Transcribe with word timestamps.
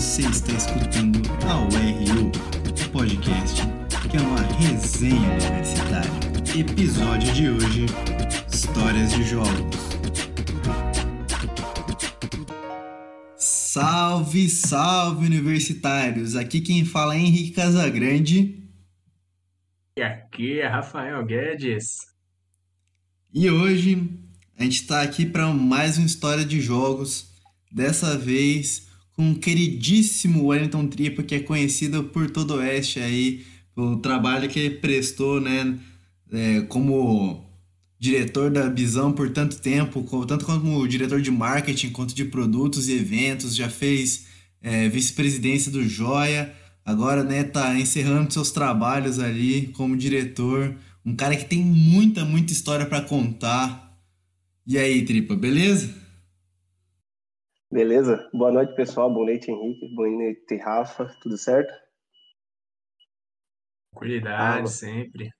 Você 0.00 0.22
está 0.22 0.54
escutando 0.54 1.20
a 1.46 1.58
URU, 1.58 2.28
o 2.28 2.90
podcast 2.90 3.60
que 4.10 4.16
é 4.16 4.20
uma 4.22 4.40
resenha 4.56 5.30
universitária. 5.32 6.10
Episódio 6.58 7.30
de 7.34 7.50
hoje: 7.50 7.84
Histórias 8.50 9.12
de 9.12 9.24
Jogos. 9.24 9.76
Salve, 13.36 14.48
salve 14.48 15.26
universitários! 15.26 16.34
Aqui 16.34 16.62
quem 16.62 16.82
fala 16.86 17.14
é 17.14 17.18
Henrique 17.18 17.50
Casagrande. 17.50 18.58
E 19.98 20.02
aqui 20.02 20.60
é 20.60 20.66
Rafael 20.66 21.22
Guedes. 21.26 21.98
E 23.34 23.50
hoje 23.50 24.10
a 24.58 24.62
gente 24.62 24.80
está 24.80 25.02
aqui 25.02 25.26
para 25.26 25.48
mais 25.48 25.98
uma 25.98 26.06
história 26.06 26.46
de 26.46 26.58
jogos. 26.58 27.28
Dessa 27.70 28.16
vez 28.16 28.88
o 29.20 29.34
queridíssimo 29.36 30.46
Wellington 30.46 30.86
Tripa, 30.86 31.22
que 31.22 31.34
é 31.34 31.40
conhecido 31.40 32.04
por 32.04 32.30
todo 32.30 32.52
o 32.52 32.56
Oeste 32.58 33.00
aí, 33.00 33.44
pelo 33.74 33.98
trabalho 33.98 34.48
que 34.48 34.58
ele 34.58 34.76
prestou, 34.76 35.40
né, 35.40 35.78
é, 36.32 36.60
como 36.62 37.44
diretor 37.98 38.50
da 38.50 38.68
Visão 38.68 39.12
por 39.12 39.30
tanto 39.30 39.58
tempo, 39.58 40.02
tanto 40.26 40.46
como 40.46 40.86
diretor 40.88 41.20
de 41.20 41.30
marketing, 41.30 41.90
quanto 41.90 42.14
de 42.14 42.24
produtos 42.24 42.88
e 42.88 42.94
eventos, 42.94 43.54
já 43.54 43.68
fez 43.68 44.26
é, 44.62 44.88
vice-presidência 44.88 45.70
do 45.70 45.86
Joia, 45.86 46.52
agora, 46.84 47.22
né, 47.22 47.44
tá 47.44 47.78
encerrando 47.78 48.32
seus 48.32 48.50
trabalhos 48.50 49.18
ali 49.18 49.68
como 49.74 49.96
diretor, 49.96 50.74
um 51.04 51.14
cara 51.14 51.36
que 51.36 51.44
tem 51.44 51.62
muita, 51.62 52.24
muita 52.24 52.52
história 52.52 52.86
para 52.86 53.00
contar. 53.02 53.98
E 54.66 54.78
aí, 54.78 55.04
Tripa, 55.04 55.34
beleza? 55.34 55.94
Beleza? 57.72 58.28
Boa 58.34 58.50
noite, 58.50 58.74
pessoal. 58.74 59.12
Boa 59.14 59.26
noite, 59.26 59.48
Henrique. 59.48 59.94
Boa 59.94 60.10
noite, 60.10 60.56
Rafa. 60.56 61.06
Tudo 61.22 61.38
certo? 61.38 61.72
Tranquilidade, 63.92 64.64
ah, 64.64 64.66
sempre. 64.66 65.30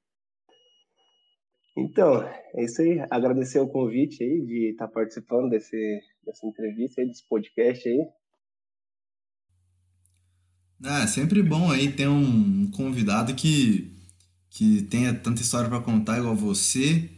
Então, 1.77 2.23
é 2.23 2.65
isso 2.65 2.81
aí. 2.83 3.05
Agradecer 3.11 3.59
o 3.59 3.67
convite 3.67 4.23
aí 4.23 4.47
de 4.47 4.71
estar 4.71 4.87
participando 4.87 5.51
desse, 5.51 6.01
dessa 6.25 6.47
entrevista 6.47 7.01
aí, 7.01 7.09
desse 7.09 7.27
podcast 7.29 7.89
aí. 7.89 8.07
Ah, 10.85 11.03
é 11.03 11.07
sempre 11.09 11.43
bom 11.43 11.69
aí 11.69 11.91
ter 11.91 12.07
um 12.07 12.71
convidado 12.71 13.35
que, 13.35 13.93
que 14.49 14.85
tenha 14.85 15.13
tanta 15.13 15.43
história 15.43 15.69
para 15.69 15.81
contar 15.81 16.19
igual 16.19 16.37
você. 16.37 17.11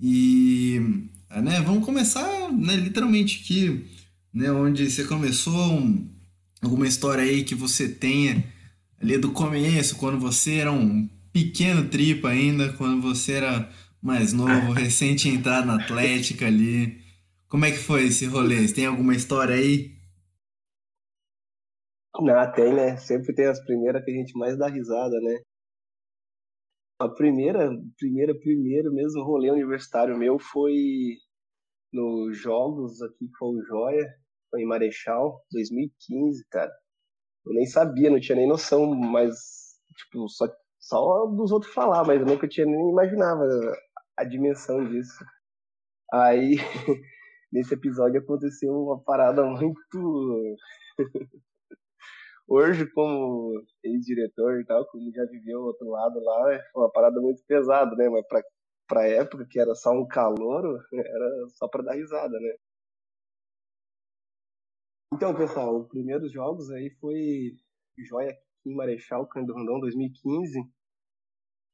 E, 0.00 0.78
né, 1.42 1.60
vamos 1.62 1.84
começar, 1.84 2.52
né, 2.52 2.76
literalmente 2.76 3.42
aqui 3.42 4.05
né, 4.36 4.52
onde 4.52 4.90
você 4.90 5.02
começou, 5.06 5.72
um, 5.72 6.14
alguma 6.62 6.86
história 6.86 7.24
aí 7.24 7.42
que 7.42 7.54
você 7.54 7.88
tenha 7.88 8.44
ali 9.00 9.16
do 9.16 9.32
começo, 9.32 9.96
quando 9.96 10.20
você 10.20 10.56
era 10.56 10.70
um 10.70 11.08
pequeno 11.32 11.88
tripa 11.88 12.28
ainda, 12.28 12.70
quando 12.74 13.00
você 13.00 13.32
era 13.32 13.72
mais 14.02 14.34
novo, 14.34 14.72
recente 14.76 15.26
entrado 15.26 15.66
na 15.66 15.82
Atlética 15.82 16.46
ali. 16.46 17.00
Como 17.48 17.64
é 17.64 17.70
que 17.70 17.78
foi 17.78 18.08
esse 18.08 18.26
rolê? 18.26 18.68
Você 18.68 18.74
tem 18.74 18.84
alguma 18.84 19.14
história 19.14 19.54
aí? 19.54 19.96
Não, 22.20 22.52
tem, 22.52 22.74
né? 22.74 22.98
Sempre 22.98 23.34
tem 23.34 23.46
as 23.46 23.64
primeiras 23.64 24.04
que 24.04 24.10
a 24.10 24.14
gente 24.14 24.36
mais 24.36 24.58
dá 24.58 24.68
risada, 24.68 25.18
né? 25.18 25.38
A 27.00 27.08
primeira, 27.08 27.70
primeira, 27.96 28.34
primeiro 28.38 28.92
mesmo 28.92 29.22
rolê 29.22 29.50
universitário 29.50 30.18
meu 30.18 30.38
foi 30.38 30.74
nos 31.90 32.36
jogos 32.38 33.00
aqui 33.00 33.30
com 33.38 33.46
o 33.56 33.64
Joia, 33.64 34.06
foi 34.56 34.62
em 34.62 34.66
Marechal, 34.66 35.44
2015, 35.52 36.46
cara. 36.50 36.72
Eu 37.44 37.52
nem 37.52 37.66
sabia, 37.66 38.10
não 38.10 38.18
tinha 38.18 38.36
nem 38.36 38.48
noção, 38.48 38.86
mas, 38.94 39.34
tipo, 39.96 40.28
só, 40.28 40.46
só 40.80 41.26
dos 41.26 41.52
outros 41.52 41.72
falar, 41.72 42.04
mas 42.04 42.20
eu 42.20 42.26
nunca 42.26 42.48
tinha 42.48 42.66
nem 42.66 42.90
imaginava 42.90 43.44
a 44.16 44.24
dimensão 44.24 44.84
disso. 44.88 45.24
Aí, 46.12 46.56
nesse 47.52 47.74
episódio 47.74 48.20
aconteceu 48.20 48.72
uma 48.72 48.98
parada 49.02 49.44
muito. 49.44 50.56
Hoje, 52.48 52.86
como 52.92 53.60
ex-diretor 53.84 54.60
e 54.60 54.64
tal, 54.64 54.86
como 54.86 55.12
já 55.12 55.24
viveu 55.26 55.60
o 55.60 55.66
outro 55.66 55.88
lado 55.88 56.20
lá, 56.20 56.44
foi 56.72 56.82
uma 56.82 56.92
parada 56.92 57.20
muito 57.20 57.42
pesada, 57.46 57.94
né? 57.96 58.08
Mas 58.08 58.24
pra, 58.28 58.42
pra 58.88 59.08
época, 59.08 59.46
que 59.50 59.58
era 59.60 59.74
só 59.74 59.90
um 59.92 60.06
calor, 60.06 60.80
era 60.94 61.48
só 61.56 61.68
pra 61.68 61.82
dar 61.82 61.94
risada, 61.94 62.38
né? 62.40 62.54
Então, 65.16 65.34
pessoal, 65.34 65.80
os 65.80 65.88
primeiros 65.88 66.30
jogos 66.30 66.70
aí 66.70 66.90
foi 67.00 67.56
Joia 68.06 68.36
em 68.66 68.74
Marechal, 68.74 69.26
Cândido 69.26 69.54
Rondon, 69.54 69.80
2015, 69.80 70.60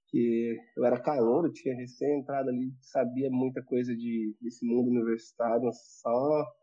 que 0.06 0.56
eu 0.76 0.84
era 0.84 1.02
calouro, 1.02 1.52
tinha 1.52 1.74
recém 1.74 2.20
entrado 2.20 2.50
ali, 2.50 2.72
sabia 2.80 3.28
muita 3.32 3.60
coisa 3.60 3.96
de, 3.96 4.36
desse 4.40 4.64
mundo 4.64 4.90
universitário, 4.90 5.68
só, 5.72 6.54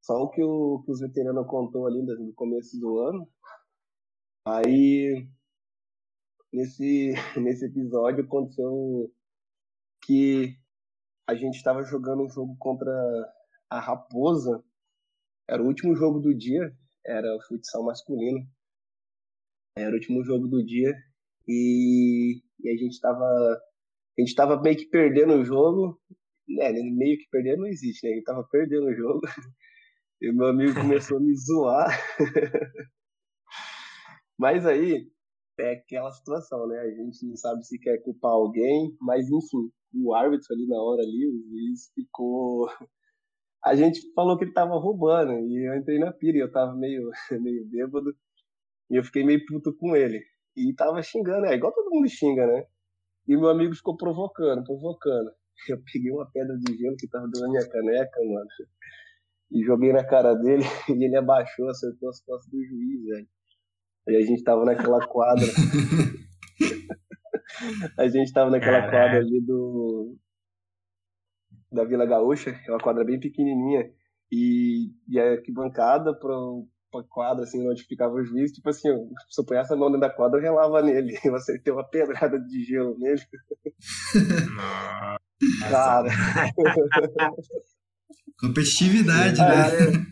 só 0.00 0.14
o 0.22 0.30
que, 0.30 0.42
o 0.42 0.82
que 0.86 0.92
os 0.92 1.00
veteranos 1.00 1.46
contou 1.46 1.86
ali 1.86 2.00
no 2.00 2.32
começo 2.32 2.80
do 2.80 3.00
ano. 3.00 3.28
Aí, 4.48 5.28
nesse, 6.50 7.12
nesse 7.36 7.66
episódio, 7.66 8.24
aconteceu 8.24 9.12
que 10.06 10.56
a 11.28 11.34
gente 11.34 11.56
estava 11.56 11.82
jogando 11.82 12.24
um 12.24 12.30
jogo 12.30 12.56
contra 12.58 12.90
a 13.68 13.78
Raposa, 13.78 14.64
era 15.48 15.62
o 15.62 15.66
último 15.66 15.94
jogo 15.94 16.20
do 16.20 16.34
dia, 16.34 16.72
era 17.06 17.36
o 17.36 17.42
futsal 17.42 17.84
masculino. 17.84 18.46
Era 19.76 19.90
o 19.90 19.94
último 19.94 20.24
jogo 20.24 20.46
do 20.46 20.64
dia 20.64 20.92
e, 21.48 22.40
e 22.60 22.68
a 22.70 22.76
gente 22.76 23.00
tava 23.00 23.24
a 24.16 24.20
gente 24.20 24.34
tava 24.34 24.60
meio 24.62 24.76
que 24.76 24.86
perdendo 24.86 25.34
o 25.34 25.44
jogo, 25.44 26.00
né, 26.48 26.72
meio 26.72 27.18
que 27.18 27.28
perdendo 27.30 27.62
não 27.62 27.66
existe, 27.66 28.06
né? 28.06 28.12
A 28.12 28.14
gente 28.14 28.24
tava 28.24 28.46
perdendo 28.50 28.86
o 28.86 28.94
jogo. 28.94 29.20
E 30.22 30.32
meu 30.32 30.46
amigo 30.46 30.74
começou 30.74 31.18
a 31.18 31.20
me 31.20 31.36
zoar. 31.36 31.90
Mas 34.38 34.64
aí 34.64 35.10
é 35.58 35.72
aquela 35.72 36.10
situação, 36.12 36.66
né? 36.66 36.78
A 36.78 36.90
gente 36.90 37.26
não 37.26 37.36
sabe 37.36 37.66
se 37.66 37.78
quer 37.78 37.98
culpar 37.98 38.32
alguém, 38.32 38.96
mas 39.00 39.26
enfim, 39.28 39.70
o 39.94 40.14
árbitro 40.14 40.46
ali 40.54 40.66
na 40.66 40.80
hora 40.80 41.02
ali, 41.02 41.26
o 41.26 41.48
juiz 41.50 41.90
ficou 41.94 42.68
a 43.64 43.74
gente 43.74 44.12
falou 44.12 44.36
que 44.36 44.44
ele 44.44 44.52
tava 44.52 44.78
roubando, 44.78 45.32
e 45.48 45.66
eu 45.66 45.74
entrei 45.74 45.98
na 45.98 46.12
pira, 46.12 46.36
e 46.36 46.40
eu 46.40 46.52
tava 46.52 46.74
meio, 46.74 47.10
meio 47.40 47.66
bêbado, 47.66 48.14
e 48.90 48.96
eu 48.96 49.02
fiquei 49.02 49.24
meio 49.24 49.44
puto 49.46 49.74
com 49.74 49.96
ele. 49.96 50.22
E 50.54 50.72
tava 50.74 51.02
xingando, 51.02 51.46
é 51.46 51.54
igual 51.54 51.72
todo 51.72 51.90
mundo 51.90 52.08
xinga, 52.08 52.46
né? 52.46 52.66
E 53.26 53.36
meu 53.36 53.48
amigo 53.48 53.74
ficou 53.74 53.96
provocando, 53.96 54.62
provocando. 54.62 55.30
Eu 55.68 55.80
peguei 55.90 56.10
uma 56.10 56.30
pedra 56.30 56.56
de 56.58 56.76
gelo 56.76 56.96
que 56.96 57.08
tava 57.08 57.24
dentro 57.26 57.40
da 57.40 57.48
minha 57.48 57.68
caneca, 57.68 58.20
mano, 58.24 58.46
e 59.50 59.62
joguei 59.64 59.92
na 59.92 60.04
cara 60.04 60.34
dele, 60.34 60.62
e 60.90 61.04
ele 61.04 61.16
abaixou, 61.16 61.68
acertou 61.68 62.10
as 62.10 62.20
costas 62.20 62.50
do 62.50 62.62
juiz, 62.62 63.04
velho. 63.06 63.28
E 64.08 64.16
a 64.16 64.20
gente 64.20 64.42
tava 64.42 64.64
naquela 64.64 65.06
quadra. 65.06 65.46
a 67.96 68.08
gente 68.08 68.32
tava 68.32 68.50
naquela 68.50 68.82
quadra 68.82 69.18
ali 69.18 69.40
do, 69.40 70.18
da 71.74 71.84
Vila 71.84 72.06
Gaúcha, 72.06 72.50
é 72.66 72.70
uma 72.70 72.78
quadra 72.78 73.04
bem 73.04 73.18
pequenininha, 73.18 73.90
e, 74.30 74.90
e 75.08 75.20
a 75.20 75.32
arquibancada 75.32 76.14
para 76.14 76.34
a 76.34 77.04
quadra, 77.08 77.44
assim, 77.44 77.68
onde 77.68 77.84
ficava 77.84 78.14
o 78.14 78.24
juiz, 78.24 78.52
tipo 78.52 78.68
assim, 78.68 78.88
se 79.28 79.40
eu 79.40 79.44
ponhasse 79.44 79.72
a 79.72 79.76
mão 79.76 79.88
dentro 79.88 80.08
da 80.08 80.14
quadra, 80.14 80.38
eu 80.38 80.42
relava 80.42 80.82
nele, 80.82 81.14
eu 81.24 81.34
acertei 81.34 81.72
uma 81.72 81.88
pedrada 81.88 82.38
de 82.38 82.64
gelo 82.64 82.98
nele. 82.98 83.20
Cara. 85.68 86.08
Competitividade, 88.40 89.38
né? 89.38 90.04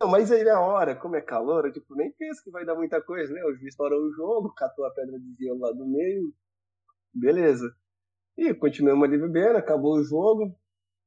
Não, 0.00 0.10
mas 0.10 0.30
aí 0.30 0.44
na 0.44 0.60
hora, 0.60 0.94
como 0.94 1.16
é 1.16 1.20
calor, 1.20 1.66
eu 1.66 1.72
tipo, 1.72 1.94
nem 1.94 2.12
penso 2.12 2.42
que 2.42 2.50
vai 2.50 2.64
dar 2.64 2.74
muita 2.74 3.00
coisa, 3.00 3.32
né? 3.32 3.42
O 3.44 3.54
juiz 3.54 3.76
parou 3.76 4.00
o 4.02 4.12
jogo, 4.12 4.52
catou 4.54 4.84
a 4.84 4.90
pedra 4.90 5.18
de 5.18 5.34
gelo 5.38 5.58
lá 5.60 5.70
do 5.72 5.86
meio, 5.86 6.32
beleza. 7.14 7.74
E 8.36 8.52
continuamos 8.54 9.08
ali 9.08 9.18
bebendo, 9.18 9.58
acabou 9.58 9.96
o 9.96 10.04
jogo. 10.04 10.54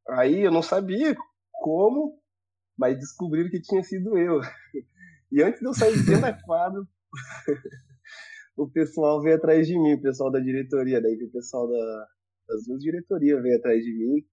Aí 0.09 0.41
eu 0.41 0.51
não 0.51 0.61
sabia 0.61 1.15
como, 1.61 2.19
mas 2.77 2.97
descobriram 2.97 3.49
que 3.49 3.61
tinha 3.61 3.83
sido 3.83 4.17
eu. 4.17 4.39
E 5.29 5.43
antes 5.43 5.59
de 5.59 5.65
eu 5.65 5.73
sair 5.73 5.93
dentro 6.05 6.21
da 6.21 6.41
quadra, 6.41 6.81
o 8.55 8.69
pessoal 8.71 9.21
veio 9.21 9.35
atrás 9.35 9.67
de 9.67 9.77
mim, 9.77 9.95
o 9.95 10.01
pessoal 10.01 10.31
da 10.31 10.39
diretoria. 10.39 11.01
Daí 11.01 11.21
o 11.21 11.29
pessoal 11.29 11.67
da, 11.67 12.07
das 12.47 12.65
duas 12.65 12.81
diretorias 12.81 13.41
veio 13.41 13.57
atrás 13.57 13.83
de 13.83 13.91
mim 13.91 14.25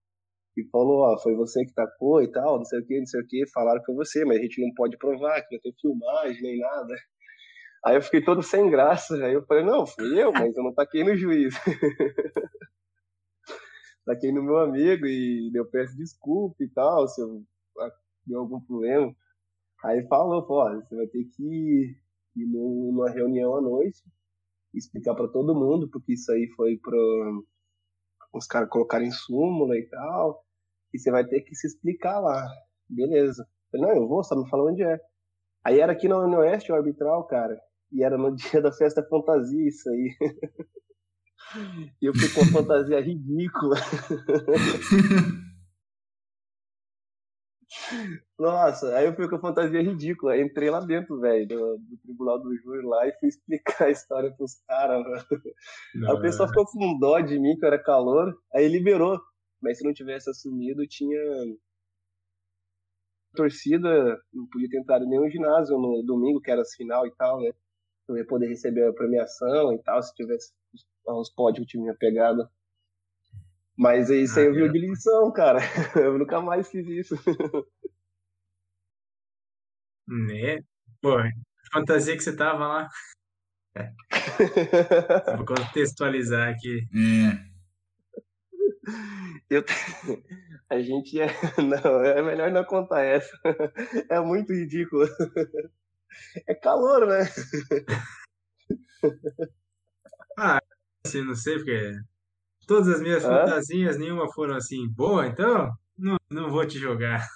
e 0.56 0.68
falou: 0.70 1.00
Ó, 1.00 1.18
foi 1.18 1.34
você 1.34 1.64
que 1.64 1.74
tacou 1.74 2.22
e 2.22 2.30
tal, 2.30 2.58
não 2.58 2.64
sei 2.64 2.78
o 2.78 2.86
que, 2.86 2.98
não 2.98 3.06
sei 3.06 3.20
o 3.20 3.26
que. 3.26 3.44
Falaram 3.52 3.80
que 3.80 3.86
foi 3.86 3.94
você, 3.96 4.24
mas 4.24 4.38
a 4.38 4.42
gente 4.42 4.64
não 4.64 4.72
pode 4.74 4.96
provar, 4.96 5.42
que 5.42 5.56
não 5.56 5.60
tem 5.60 5.74
filmagem 5.80 6.42
nem 6.42 6.60
nada. 6.60 6.94
Aí 7.84 7.96
eu 7.96 8.02
fiquei 8.02 8.24
todo 8.24 8.42
sem 8.42 8.70
graça. 8.70 9.16
Aí 9.16 9.34
eu 9.34 9.44
falei: 9.46 9.64
Não, 9.64 9.84
fui 9.86 10.16
eu, 10.20 10.30
mas 10.32 10.56
eu 10.56 10.62
não 10.62 10.72
taquei 10.72 11.02
no 11.02 11.16
juiz. 11.16 11.54
Taquei 14.04 14.32
no 14.32 14.42
meu 14.42 14.58
amigo 14.58 15.06
e 15.06 15.50
eu 15.54 15.66
peço 15.66 15.96
desculpa 15.96 16.62
e 16.62 16.68
tal, 16.68 17.08
se 17.08 17.20
eu 17.20 17.42
ah, 17.78 17.90
deu 18.26 18.40
algum 18.40 18.60
problema. 18.60 19.14
Aí 19.84 20.06
falou, 20.08 20.46
pô, 20.46 20.64
você 20.64 20.94
vai 20.96 21.06
ter 21.06 21.24
que 21.24 21.42
ir, 21.42 22.46
numa 22.46 23.10
reunião 23.10 23.56
à 23.56 23.60
noite, 23.60 24.02
explicar 24.72 25.14
para 25.14 25.28
todo 25.28 25.54
mundo, 25.54 25.88
porque 25.90 26.14
isso 26.14 26.32
aí 26.32 26.48
foi 26.56 26.78
para 26.78 26.98
os 28.32 28.46
caras 28.46 28.68
colocarem 28.68 29.10
súmula 29.10 29.76
e 29.76 29.88
tal, 29.88 30.44
e 30.92 30.98
você 30.98 31.10
vai 31.10 31.24
ter 31.26 31.42
que 31.42 31.54
se 31.54 31.66
explicar 31.66 32.18
lá. 32.20 32.46
Beleza. 32.88 33.46
Eu 33.72 33.80
falei, 33.80 33.94
não, 33.94 34.02
eu 34.02 34.08
vou, 34.08 34.24
só 34.24 34.36
me 34.36 34.48
fala 34.48 34.70
onde 34.70 34.82
é. 34.82 34.98
Aí 35.64 35.80
era 35.80 35.92
aqui 35.92 36.08
no, 36.08 36.26
no 36.28 36.38
Oeste, 36.38 36.72
o 36.72 36.74
arbitral, 36.74 37.26
cara, 37.26 37.58
e 37.92 38.02
era 38.02 38.18
no 38.18 38.34
dia 38.36 38.60
da 38.60 38.72
festa 38.72 39.02
fantasia 39.08 39.68
isso 39.68 39.88
aí. 39.90 40.14
e 42.00 42.06
eu 42.06 42.14
fui 42.14 42.28
com 42.30 42.40
uma 42.42 42.52
fantasia 42.52 43.00
ridícula. 43.00 43.76
Nossa, 48.38 48.96
aí 48.96 49.06
eu 49.06 49.14
fui 49.14 49.28
com 49.28 49.36
a 49.36 49.40
fantasia 49.40 49.82
ridícula. 49.82 50.38
Entrei 50.38 50.70
lá 50.70 50.80
dentro, 50.80 51.20
velho, 51.20 51.46
do, 51.46 51.78
do, 51.78 51.96
tribunal 51.98 52.40
do 52.40 52.56
júri 52.56 52.86
lá 52.86 53.06
e 53.06 53.12
fui 53.18 53.28
explicar 53.28 53.84
a 53.84 53.90
história 53.90 54.32
pros 54.32 54.60
caras, 54.66 55.04
Aí 55.30 56.12
o 56.12 56.20
pessoal 56.20 56.48
ficou 56.48 56.66
com 56.66 56.98
dó 56.98 57.20
de 57.20 57.38
mim, 57.38 57.56
que 57.56 57.64
eu 57.64 57.68
era 57.68 57.82
calor, 57.82 58.36
aí 58.52 58.68
liberou. 58.68 59.20
Mas 59.62 59.78
se 59.78 59.84
não 59.84 59.94
tivesse 59.94 60.28
assumido, 60.30 60.86
tinha. 60.86 61.18
A 63.32 63.36
torcida 63.36 64.20
não 64.32 64.46
podia 64.46 64.68
ter 64.68 64.78
entrado 64.78 65.04
em 65.04 65.08
nenhum 65.08 65.28
ginásio 65.28 65.76
no 65.78 66.02
domingo, 66.04 66.40
que 66.40 66.50
era 66.50 66.62
a 66.62 66.76
final 66.76 67.06
e 67.06 67.10
tal, 67.16 67.40
né? 67.40 67.50
Eu 68.08 68.16
ia 68.16 68.26
poder 68.26 68.48
receber 68.48 68.86
a 68.86 68.92
premiação 68.92 69.72
e 69.72 69.82
tal, 69.82 70.02
se 70.02 70.14
tivesse 70.14 70.52
os 71.06 71.30
pódios 71.30 71.66
que 71.66 71.78
tinha 71.78 71.94
pegado. 71.94 72.48
Mas 73.76 74.08
isso 74.10 74.38
aí 74.38 74.46
eu 74.46 74.54
vi 74.54 74.70
de 74.70 74.78
lição, 74.78 75.32
cara. 75.32 75.58
Eu 75.96 76.16
nunca 76.18 76.40
mais 76.40 76.68
fiz 76.68 76.86
isso. 76.86 77.16
Né? 80.06 80.60
Pô, 81.00 81.16
fantasia 81.72 82.16
que 82.16 82.22
você 82.22 82.36
tava 82.36 82.66
lá. 82.66 82.88
Vou 85.36 85.46
contextualizar 85.46 86.50
aqui. 86.50 86.86
É. 86.94 87.54
Eu... 89.50 89.64
A 90.70 90.80
gente 90.80 91.20
é. 91.20 91.26
Não, 91.58 92.02
é 92.02 92.22
melhor 92.22 92.50
não 92.50 92.64
contar 92.64 93.02
essa. 93.02 93.30
É 94.08 94.18
muito 94.20 94.52
ridículo. 94.52 95.06
É 96.46 96.54
calor, 96.54 97.06
né? 97.06 97.28
Ah, 100.36 100.60
assim, 101.06 101.22
não 101.22 101.34
sei, 101.34 101.56
porque 101.56 101.94
Todas 102.66 102.88
as 102.88 103.00
minhas 103.00 103.24
Hã? 103.24 103.28
fantasias, 103.28 103.98
nenhuma 103.98 104.32
foram 104.32 104.56
assim, 104.56 104.88
boa, 104.88 105.26
então 105.26 105.70
não, 105.98 106.16
não 106.30 106.50
vou 106.50 106.66
te 106.66 106.78
jogar. 106.78 107.26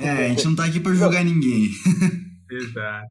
É, 0.00 0.08
a 0.08 0.28
gente 0.28 0.44
não 0.46 0.56
tá 0.56 0.64
aqui 0.64 0.80
pra 0.80 0.94
jogar 0.94 1.24
ninguém. 1.24 1.68
Exato. 2.50 3.10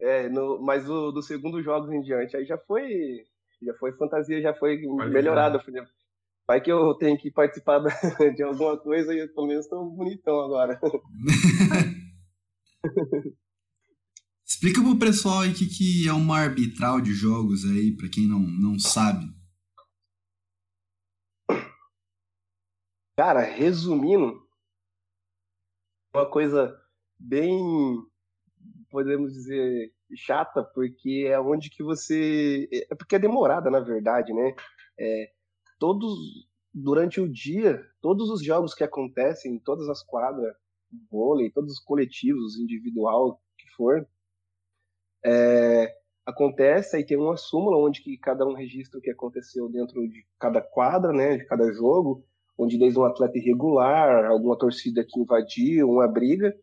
É, 0.00 0.28
no, 0.28 0.60
mas 0.60 0.88
o 0.88 1.12
do 1.12 1.22
segundo 1.22 1.62
jogos 1.62 1.92
em 1.92 2.00
diante, 2.02 2.36
aí 2.36 2.44
já 2.44 2.58
foi. 2.58 3.24
Já 3.60 3.74
foi 3.74 3.92
fantasia, 3.92 4.40
já 4.40 4.54
foi 4.54 4.80
melhorada. 5.08 5.60
Vai 6.46 6.60
que 6.60 6.70
eu 6.70 6.94
tenho 6.94 7.18
que 7.18 7.30
participar 7.30 7.80
de 8.34 8.42
alguma 8.42 8.76
coisa 8.76 9.12
e 9.12 9.18
eu 9.18 9.34
pelo 9.34 9.48
menos 9.48 9.66
tô 9.66 9.84
bonitão 9.84 10.40
agora. 10.40 10.80
Explica 14.46 14.80
pro 14.80 14.98
pessoal 14.98 15.40
aí 15.40 15.50
o 15.50 15.54
que, 15.54 15.66
que 15.66 16.08
é 16.08 16.12
uma 16.12 16.38
arbitral 16.38 17.00
de 17.00 17.12
jogos 17.12 17.64
aí, 17.64 17.94
para 17.96 18.08
quem 18.08 18.26
não, 18.26 18.40
não 18.40 18.78
sabe. 18.78 19.26
Cara, 23.16 23.40
resumindo, 23.40 24.40
uma 26.14 26.30
coisa 26.30 26.80
bem, 27.18 27.58
podemos 28.90 29.32
dizer, 29.32 29.92
chata, 30.16 30.62
porque 30.62 31.26
é 31.28 31.38
onde 31.38 31.68
que 31.68 31.82
você. 31.82 32.68
É 32.90 32.94
porque 32.94 33.16
é 33.16 33.18
demorada, 33.18 33.70
na 33.70 33.80
verdade, 33.80 34.32
né? 34.32 34.54
É, 34.98 35.32
todos, 35.78 36.16
durante 36.72 37.20
o 37.20 37.28
dia, 37.28 37.84
todos 38.00 38.30
os 38.30 38.42
jogos 38.42 38.74
que 38.74 38.84
acontecem, 38.84 39.54
em 39.54 39.58
todas 39.58 39.88
as 39.88 40.02
quadras, 40.02 40.54
vôlei, 41.10 41.50
todos 41.50 41.72
os 41.72 41.80
coletivos, 41.80 42.58
individual, 42.58 43.40
que 43.56 43.68
for, 43.76 44.06
é, 45.24 45.94
acontece, 46.24 46.96
aí 46.96 47.04
tem 47.04 47.16
uma 47.16 47.36
súmula 47.36 47.76
onde 47.78 48.02
que 48.02 48.16
cada 48.18 48.46
um 48.46 48.54
registra 48.54 48.98
o 48.98 49.02
que 49.02 49.10
aconteceu 49.10 49.68
dentro 49.68 50.00
de 50.08 50.26
cada 50.38 50.60
quadra, 50.60 51.12
né, 51.12 51.36
de 51.36 51.46
cada 51.46 51.72
jogo, 51.72 52.24
onde 52.56 52.78
desde 52.78 52.98
um 52.98 53.04
atleta 53.04 53.38
irregular, 53.38 54.26
alguma 54.26 54.58
torcida 54.58 55.04
que 55.06 55.20
invadiu, 55.20 55.88
uma 55.88 56.08
briga, 56.08 56.54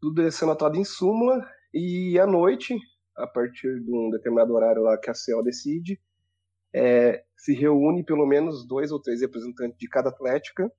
tudo 0.00 0.22
é 0.22 0.30
sendo 0.30 0.50
anotado 0.50 0.76
em 0.76 0.84
súmula, 0.84 1.46
e 1.72 2.18
à 2.18 2.26
noite, 2.26 2.78
a 3.16 3.26
partir 3.26 3.80
de 3.80 3.90
um 3.90 4.10
determinado 4.10 4.54
horário 4.54 4.82
lá 4.82 4.96
que 4.98 5.10
a 5.10 5.14
CO 5.14 5.42
decide, 5.42 6.00
é, 6.72 7.24
se 7.36 7.54
reúne 7.54 8.04
pelo 8.04 8.26
menos 8.26 8.66
dois 8.66 8.90
ou 8.90 9.00
três 9.00 9.20
representantes 9.20 9.78
de 9.78 9.88
cada 9.88 10.08
atlética, 10.08 10.70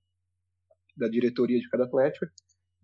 da 0.96 1.08
diretoria 1.08 1.58
de 1.58 1.68
cada 1.68 1.84
atlética, 1.84 2.30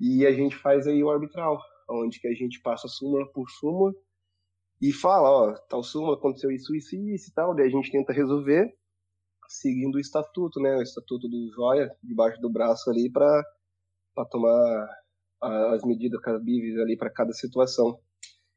e 0.04 0.26
a 0.26 0.32
gente 0.32 0.56
faz 0.56 0.86
aí 0.88 1.02
o 1.02 1.10
arbitral, 1.10 1.58
onde 1.88 2.20
que 2.20 2.26
a 2.26 2.34
gente 2.34 2.60
passa 2.60 2.88
súmula 2.88 3.24
por 3.32 3.48
súmula, 3.48 3.92
e 4.80 4.92
fala, 4.92 5.30
ó, 5.30 5.52
tal 5.68 5.82
súmula 5.84 6.16
aconteceu 6.16 6.50
isso, 6.50 6.74
isso 6.74 6.96
e 6.96 7.14
isso 7.14 7.30
e 7.30 7.32
tal, 7.32 7.54
daí 7.54 7.68
a 7.68 7.70
gente 7.70 7.92
tenta 7.92 8.12
resolver 8.12 8.74
seguindo 9.48 9.96
o 9.96 10.00
estatuto, 10.00 10.60
né, 10.60 10.76
o 10.76 10.82
estatuto 10.82 11.28
do 11.28 11.52
Joia, 11.54 11.94
debaixo 12.02 12.40
do 12.40 12.50
braço 12.50 12.90
ali 12.90 13.10
para 13.10 13.44
tomar 14.30 14.88
as 15.40 15.84
medidas 15.84 16.20
cabíveis 16.20 16.78
ali 16.78 16.96
para 16.96 17.10
cada 17.10 17.32
situação. 17.32 17.98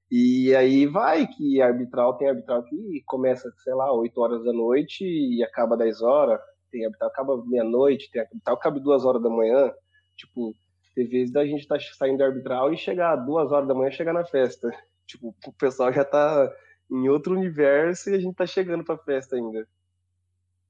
E 0.09 0.56
aí 0.56 0.86
vai 0.86 1.27
que 1.27 1.62
arbitral 1.62 2.18
tem 2.18 2.30
arbitral 2.30 2.63
que 2.63 3.03
começa, 3.06 3.51
sei 3.63 3.74
lá, 3.74 3.92
8 3.92 4.18
horas 4.21 4.44
da 4.44 4.53
noite 4.53 5.03
e 5.03 5.44
acaba 5.44 5.75
10 5.75 6.01
horas, 6.01 6.39
tem 6.71 6.86
arbitral 6.86 7.09
que 7.12 7.15
acaba 7.15 7.45
meia-noite, 7.45 8.09
tem 8.12 8.21
arbitral 8.21 8.56
que 8.56 8.62
acaba 8.62 8.80
2 8.80 9.03
horas 9.03 9.21
da 9.21 9.30
manhã, 9.30 9.71
tipo, 10.15 10.53
tem 10.95 11.07
vezes 11.07 11.31
da 11.33 11.45
gente 11.45 11.68
tá 11.68 11.77
saindo 11.80 12.19
da 12.19 12.25
arbitral 12.25 12.74
e 12.74 12.77
chegar 12.77 13.18
2 13.18 13.51
horas 13.51 13.68
da 13.68 13.74
manhã 13.74 13.92
chegar 13.92 14.13
na 14.13 14.25
festa. 14.25 14.71
Tipo, 15.06 15.36
o 15.45 15.53
pessoal 15.53 15.92
já 15.92 16.06
tá 16.06 16.50
em 16.89 17.09
outro 17.09 17.36
universo 17.36 18.09
e 18.09 18.15
a 18.15 18.19
gente 18.19 18.36
tá 18.36 18.45
chegando 18.45 18.83
pra 18.83 18.97
festa 18.97 19.36
ainda. 19.36 19.68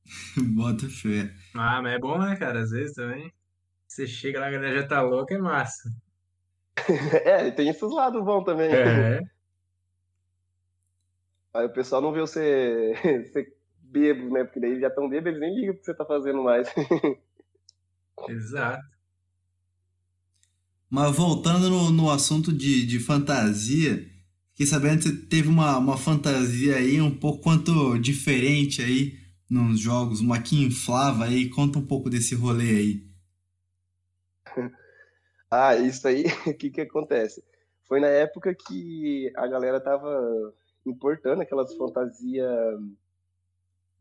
Bota 0.55 0.89
fé. 0.89 1.31
Ah, 1.53 1.79
mas 1.81 1.93
é 1.93 1.99
bom, 1.99 2.17
né, 2.17 2.35
cara? 2.35 2.61
Às 2.61 2.71
vezes 2.71 2.95
também. 2.95 3.31
Você 3.87 4.07
chega 4.07 4.39
lá, 4.39 4.47
a 4.47 4.51
galera 4.51 4.81
já 4.81 4.87
tá 4.87 5.01
louca, 5.01 5.35
é 5.35 5.37
massa. 5.37 5.89
é, 7.23 7.51
tem 7.51 7.69
esses 7.69 7.89
lados 7.89 8.23
bons 8.25 8.43
também. 8.43 8.69
É. 8.69 9.21
Aí 11.53 11.67
o 11.67 11.73
pessoal 11.73 12.01
não 12.01 12.11
vê 12.11 12.19
você, 12.19 12.93
você 13.23 13.55
bebo, 13.79 14.33
né? 14.33 14.43
Porque 14.43 14.59
daí 14.59 14.77
já 14.81 14.87
estão 14.89 15.07
bêbados, 15.07 15.37
eles 15.37 15.39
nem 15.39 15.55
ligam 15.55 15.73
o 15.73 15.77
que 15.77 15.85
você 15.85 15.93
tá 15.93 16.03
fazendo 16.03 16.43
mais. 16.43 16.67
Exato. 18.27 18.94
Mas 20.89 21.15
voltando 21.15 21.69
no, 21.69 21.91
no 21.91 22.09
assunto 22.09 22.53
de, 22.53 22.85
de 22.85 22.99
fantasia, 22.99 24.05
Fiquei 24.55 24.67
sabendo 24.67 24.99
que 24.99 25.09
você 25.09 25.27
teve 25.27 25.49
uma, 25.49 25.77
uma 25.77 25.97
fantasia 25.97 26.77
aí 26.77 27.01
um 27.01 27.13
pouco 27.13 27.43
quanto 27.43 27.99
diferente 27.99 28.81
aí 28.81 29.19
nos 29.49 29.81
jogos, 29.81 30.21
uma 30.21 30.41
que 30.41 30.63
inflava 30.63 31.25
aí. 31.25 31.49
Conta 31.49 31.77
um 31.77 31.85
pouco 31.85 32.09
desse 32.09 32.33
rolê 32.35 32.69
aí. 32.69 33.03
Ah, 35.51 35.75
isso 35.75 36.05
aí, 36.07 36.25
o 36.47 36.53
que 36.53 36.69
que 36.69 36.81
acontece? 36.81 37.41
Foi 37.87 37.99
na 37.99 38.07
época 38.07 38.53
que 38.53 39.31
a 39.35 39.47
galera 39.47 39.79
tava 39.79 40.53
importando 40.85 41.41
aquelas 41.41 41.73
fantasias 41.75 42.79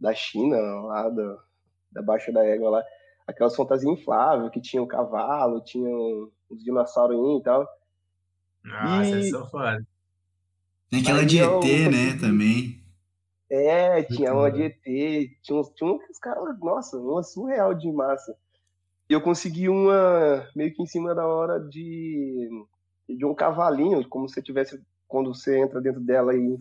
da 0.00 0.12
China, 0.14 0.56
lá 0.56 1.08
da, 1.10 1.38
da 1.92 2.02
Baixa 2.02 2.32
da 2.32 2.44
Égua 2.44 2.70
lá, 2.70 2.84
aquelas 3.26 3.54
fantasias 3.54 3.92
infláveis 3.92 4.50
que 4.50 4.60
tinham 4.60 4.86
cavalo, 4.86 5.62
tinham 5.62 6.32
os 6.50 6.62
dinossauros 6.62 7.40
e 7.40 7.42
tal. 7.42 7.68
Ah, 8.66 9.04
e... 9.04 9.30
são 9.30 9.46
foda. 9.48 9.86
Tem 10.90 11.00
aquela 11.00 11.24
de 11.24 11.40
ET, 11.40 11.90
né, 11.90 12.18
também. 12.20 12.80
É, 13.50 14.02
tinha 14.04 14.32
uma 14.32 14.50
de 14.50 14.62
ET, 14.62 14.80
tinha 15.42 15.58
uns, 15.58 15.70
tinha 15.70 15.90
uns 15.90 16.18
caras, 16.18 16.58
nossa, 16.60 16.96
uma 16.96 17.22
surreal 17.22 17.74
de 17.74 17.90
massa. 17.92 18.36
E 19.08 19.12
eu 19.12 19.20
consegui 19.20 19.68
uma 19.68 20.48
meio 20.56 20.72
que 20.72 20.82
em 20.82 20.86
cima 20.86 21.14
da 21.14 21.26
hora 21.26 21.60
de, 21.60 22.48
de 23.08 23.24
um 23.24 23.34
cavalinho, 23.34 24.08
como 24.08 24.28
se 24.28 24.42
tivesse, 24.42 24.80
quando 25.06 25.34
você 25.34 25.58
entra 25.58 25.80
dentro 25.80 26.00
dela 26.00 26.34
e 26.34 26.58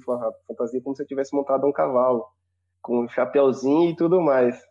fantasia, 0.48 0.82
como 0.82 0.96
se 0.96 1.06
tivesse 1.06 1.34
montado 1.34 1.66
um 1.66 1.72
cavalo, 1.72 2.25
com 2.82 3.06
um 3.06 3.08
chapeuzinho 3.08 3.92
e 3.92 3.96
tudo 3.96 4.22
mais. 4.22 4.62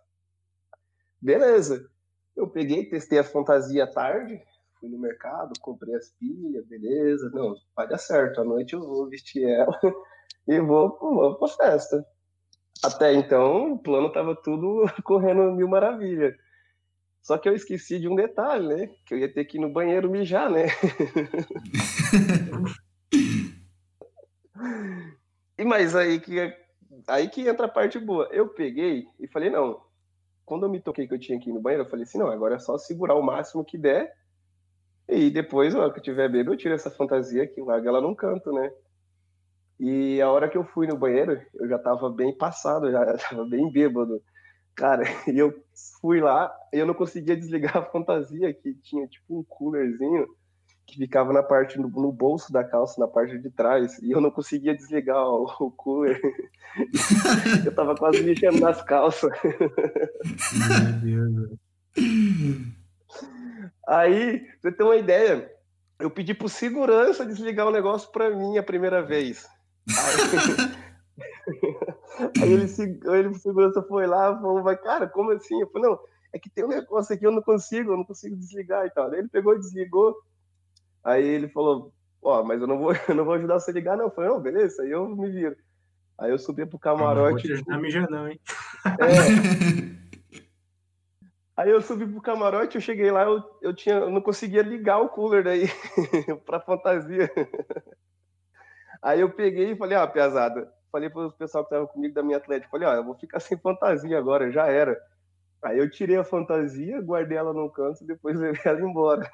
Beleza. 1.20 1.88
Eu 2.36 2.48
peguei, 2.48 2.84
testei 2.84 3.18
a 3.18 3.24
fantasia 3.24 3.86
tarde, 3.86 4.40
fui 4.82 4.90
no 4.90 4.98
mercado, 4.98 5.52
comprei 5.60 5.94
as 5.94 6.10
pilhas, 6.18 6.66
beleza. 6.66 7.30
Não, 7.32 7.54
vai 7.76 7.86
dar 7.86 7.98
certo. 7.98 8.40
À 8.40 8.44
noite 8.44 8.72
eu 8.72 8.80
vou 8.80 9.08
vestir 9.08 9.48
ela 9.48 9.78
e 10.48 10.58
vou, 10.60 10.98
vou 10.98 11.38
pra 11.38 11.46
festa. 11.48 12.04
Até 12.82 13.14
então, 13.14 13.74
o 13.74 13.78
plano 13.78 14.10
tava 14.10 14.34
tudo 14.34 14.84
correndo 15.04 15.52
mil 15.52 15.68
maravilha. 15.68 16.36
Só 17.22 17.38
que 17.38 17.48
eu 17.48 17.54
esqueci 17.54 18.00
de 18.00 18.08
um 18.08 18.16
detalhe, 18.16 18.66
né? 18.66 18.90
Que 19.06 19.14
eu 19.14 19.18
ia 19.18 19.32
ter 19.32 19.44
que 19.44 19.56
ir 19.56 19.60
no 19.60 19.72
banheiro 19.72 20.10
mijar, 20.10 20.50
né? 20.50 20.66
e 25.56 25.64
mas 25.64 25.94
aí 25.94 26.18
que 26.18 26.52
aí 27.06 27.28
que 27.28 27.46
entra 27.46 27.66
a 27.66 27.70
parte 27.70 28.00
boa. 28.00 28.28
Eu 28.32 28.48
peguei 28.48 29.06
e 29.20 29.28
falei, 29.28 29.48
não. 29.48 29.80
Quando 30.44 30.66
eu 30.66 30.68
me 30.68 30.80
toquei 30.80 31.06
que 31.06 31.14
eu 31.14 31.20
tinha 31.20 31.38
que 31.38 31.50
ir 31.50 31.52
no 31.52 31.60
banheiro, 31.60 31.84
eu 31.84 31.88
falei 31.88 32.02
assim, 32.02 32.18
não, 32.18 32.26
agora 32.26 32.56
é 32.56 32.58
só 32.58 32.76
segurar 32.76 33.14
o 33.14 33.22
máximo 33.22 33.64
que 33.64 33.78
der. 33.78 34.12
E 35.12 35.30
depois, 35.30 35.74
ó, 35.74 35.90
que 35.90 35.98
eu 35.98 36.02
tiver 36.02 36.28
bebê, 36.30 36.50
eu 36.50 36.56
tiro 36.56 36.74
essa 36.74 36.90
fantasia 36.90 37.46
que 37.46 37.60
larga 37.60 37.88
ela 37.88 38.00
num 38.00 38.14
canto, 38.14 38.50
né? 38.52 38.72
E 39.78 40.22
a 40.22 40.30
hora 40.30 40.48
que 40.48 40.56
eu 40.56 40.64
fui 40.64 40.86
no 40.86 40.96
banheiro, 40.96 41.40
eu 41.54 41.68
já 41.68 41.78
tava 41.78 42.08
bem 42.08 42.36
passado, 42.36 42.90
já 42.90 43.04
tava 43.18 43.44
bem 43.44 43.70
bêbado. 43.70 44.22
Cara, 44.74 45.02
e 45.28 45.38
eu 45.38 45.52
fui 46.00 46.20
lá 46.20 46.50
e 46.72 46.78
eu 46.78 46.86
não 46.86 46.94
conseguia 46.94 47.36
desligar 47.36 47.76
a 47.76 47.84
fantasia 47.84 48.54
que 48.54 48.74
tinha 48.74 49.06
tipo 49.06 49.40
um 49.40 49.44
coolerzinho 49.44 50.26
que 50.86 50.96
ficava 50.96 51.32
na 51.32 51.42
parte 51.42 51.78
no, 51.78 51.88
no 51.88 52.10
bolso 52.10 52.52
da 52.52 52.64
calça, 52.64 53.00
na 53.00 53.06
parte 53.06 53.38
de 53.38 53.50
trás, 53.50 53.98
e 53.98 54.10
eu 54.10 54.20
não 54.20 54.30
conseguia 54.30 54.74
desligar 54.74 55.24
o, 55.24 55.44
o 55.44 55.70
cooler. 55.70 56.20
eu 57.64 57.74
tava 57.74 57.94
quase 57.94 58.22
mexendo 58.22 58.60
nas 58.60 58.82
calças. 58.82 59.32
Meu 59.42 61.00
Deus. 61.00 61.58
Aí, 63.86 64.40
pra 64.40 64.70
você 64.70 64.72
ter 64.72 64.82
uma 64.82 64.96
ideia, 64.96 65.50
eu 65.98 66.10
pedi 66.10 66.34
pro 66.34 66.48
segurança 66.48 67.26
desligar 67.26 67.66
o 67.66 67.72
negócio 67.72 68.10
pra 68.10 68.30
mim 68.30 68.58
a 68.58 68.62
primeira 68.62 69.02
vez. 69.02 69.48
Aí, 69.88 70.82
Aí 72.42 72.52
ele, 72.52 72.66
ele, 73.04 73.28
o 73.28 73.34
segurança 73.34 73.82
foi 73.82 74.06
lá 74.06 74.38
falou, 74.38 74.62
mas 74.62 74.80
cara, 74.80 75.08
como 75.08 75.30
assim? 75.32 75.60
Eu 75.60 75.68
falei, 75.70 75.90
não, 75.90 75.98
é 76.32 76.38
que 76.38 76.50
tem 76.50 76.64
um 76.64 76.68
negócio 76.68 77.14
aqui, 77.14 77.26
eu 77.26 77.32
não 77.32 77.42
consigo, 77.42 77.92
eu 77.92 77.96
não 77.96 78.04
consigo 78.04 78.36
desligar 78.36 78.86
e 78.86 78.90
tal. 78.90 79.10
Aí 79.10 79.18
ele 79.18 79.28
pegou 79.28 79.54
e 79.54 79.58
desligou. 79.58 80.14
Aí 81.02 81.24
ele 81.24 81.48
falou, 81.48 81.92
ó, 82.22 82.40
oh, 82.40 82.44
mas 82.44 82.60
eu 82.60 82.66
não 82.66 82.78
vou, 82.78 82.92
eu 83.08 83.14
não 83.14 83.24
vou 83.24 83.34
ajudar 83.34 83.58
você 83.58 83.70
a 83.70 83.74
ligar, 83.74 83.96
não. 83.96 84.06
Eu 84.06 84.10
falei, 84.10 84.30
não, 84.30 84.40
beleza, 84.40 84.82
aí 84.82 84.90
eu 84.90 85.08
me 85.08 85.30
viro. 85.30 85.56
Aí 86.18 86.30
eu 86.30 86.38
subi 86.38 86.64
pro 86.66 86.78
camarote. 86.78 87.16
Não 87.16 87.30
vou 87.30 87.40
te 87.40 87.52
ajudar 87.52 87.74
a 87.74 87.78
mijar, 87.78 88.10
não, 88.10 88.28
hein? 88.28 88.40
É. 88.86 89.92
Aí 91.62 91.70
eu 91.70 91.80
subi 91.80 92.04
pro 92.04 92.20
camarote, 92.20 92.74
eu 92.74 92.80
cheguei 92.80 93.08
lá, 93.12 93.22
eu, 93.22 93.40
eu, 93.62 93.72
tinha, 93.72 93.94
eu 93.94 94.10
não 94.10 94.20
conseguia 94.20 94.62
ligar 94.62 94.98
o 94.98 95.08
cooler 95.08 95.44
daí 95.44 95.68
pra 96.44 96.58
fantasia. 96.58 97.30
Aí 99.00 99.20
eu 99.20 99.30
peguei 99.30 99.70
e 99.70 99.76
falei, 99.76 99.96
ah, 99.96 100.04
pesada, 100.04 100.68
falei 100.90 101.08
para 101.08 101.28
o 101.28 101.32
pessoal 101.32 101.64
que 101.64 101.72
estava 101.72 101.86
comigo 101.86 102.12
da 102.12 102.22
minha 102.22 102.38
atlética, 102.38 102.68
falei, 102.68 102.88
ó, 102.88 102.94
eu 102.94 103.04
vou 103.04 103.14
ficar 103.14 103.38
sem 103.40 103.56
fantasia 103.56 104.18
agora, 104.18 104.50
já 104.50 104.66
era. 104.66 105.00
Aí 105.62 105.78
eu 105.78 105.88
tirei 105.88 106.16
a 106.16 106.24
fantasia, 106.24 107.00
guardei 107.00 107.38
ela 107.38 107.52
no 107.52 107.70
canto 107.70 108.02
e 108.02 108.08
depois 108.08 108.34
levei 108.40 108.60
ela 108.64 108.80
embora. 108.80 109.30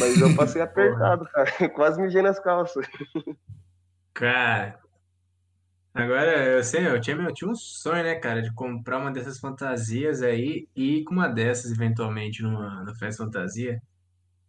Mas 0.00 0.18
eu 0.18 0.34
passei 0.34 0.62
apertado, 0.62 1.26
cara. 1.26 1.68
Quase 1.68 2.00
mijei 2.00 2.22
nas 2.22 2.40
calças. 2.40 2.86
Cara, 4.14 4.80
agora 5.96 6.44
eu 6.56 6.64
sei, 6.64 6.86
eu 6.86 7.00
tinha, 7.00 7.16
eu 7.16 7.32
tinha 7.34 7.50
um 7.50 7.54
sonho, 7.54 8.02
né, 8.04 8.16
cara, 8.16 8.42
de 8.42 8.52
comprar 8.54 8.98
uma 8.98 9.12
dessas 9.12 9.38
fantasias 9.38 10.22
aí 10.22 10.68
e 10.76 10.98
ir 11.00 11.04
com 11.04 11.14
uma 11.14 11.28
dessas 11.28 11.72
eventualmente 11.72 12.42
numa, 12.42 12.80
numa 12.84 12.94
festa 12.96 13.24
fantasia. 13.24 13.80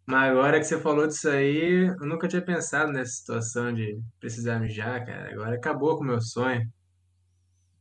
Mas 0.06 0.30
agora 0.32 0.58
que 0.60 0.64
você 0.66 0.80
falou 0.80 1.06
disso 1.06 1.28
aí, 1.30 1.86
eu 2.00 2.06
nunca 2.06 2.28
tinha 2.28 2.44
pensado 2.44 2.92
nessa 2.92 3.12
situação 3.12 3.72
de 3.74 4.00
precisar 4.20 4.60
mijar, 4.60 5.04
cara. 5.06 5.32
Agora 5.32 5.56
acabou 5.56 5.96
com 5.98 6.04
o 6.04 6.06
meu 6.06 6.20
sonho. 6.20 6.62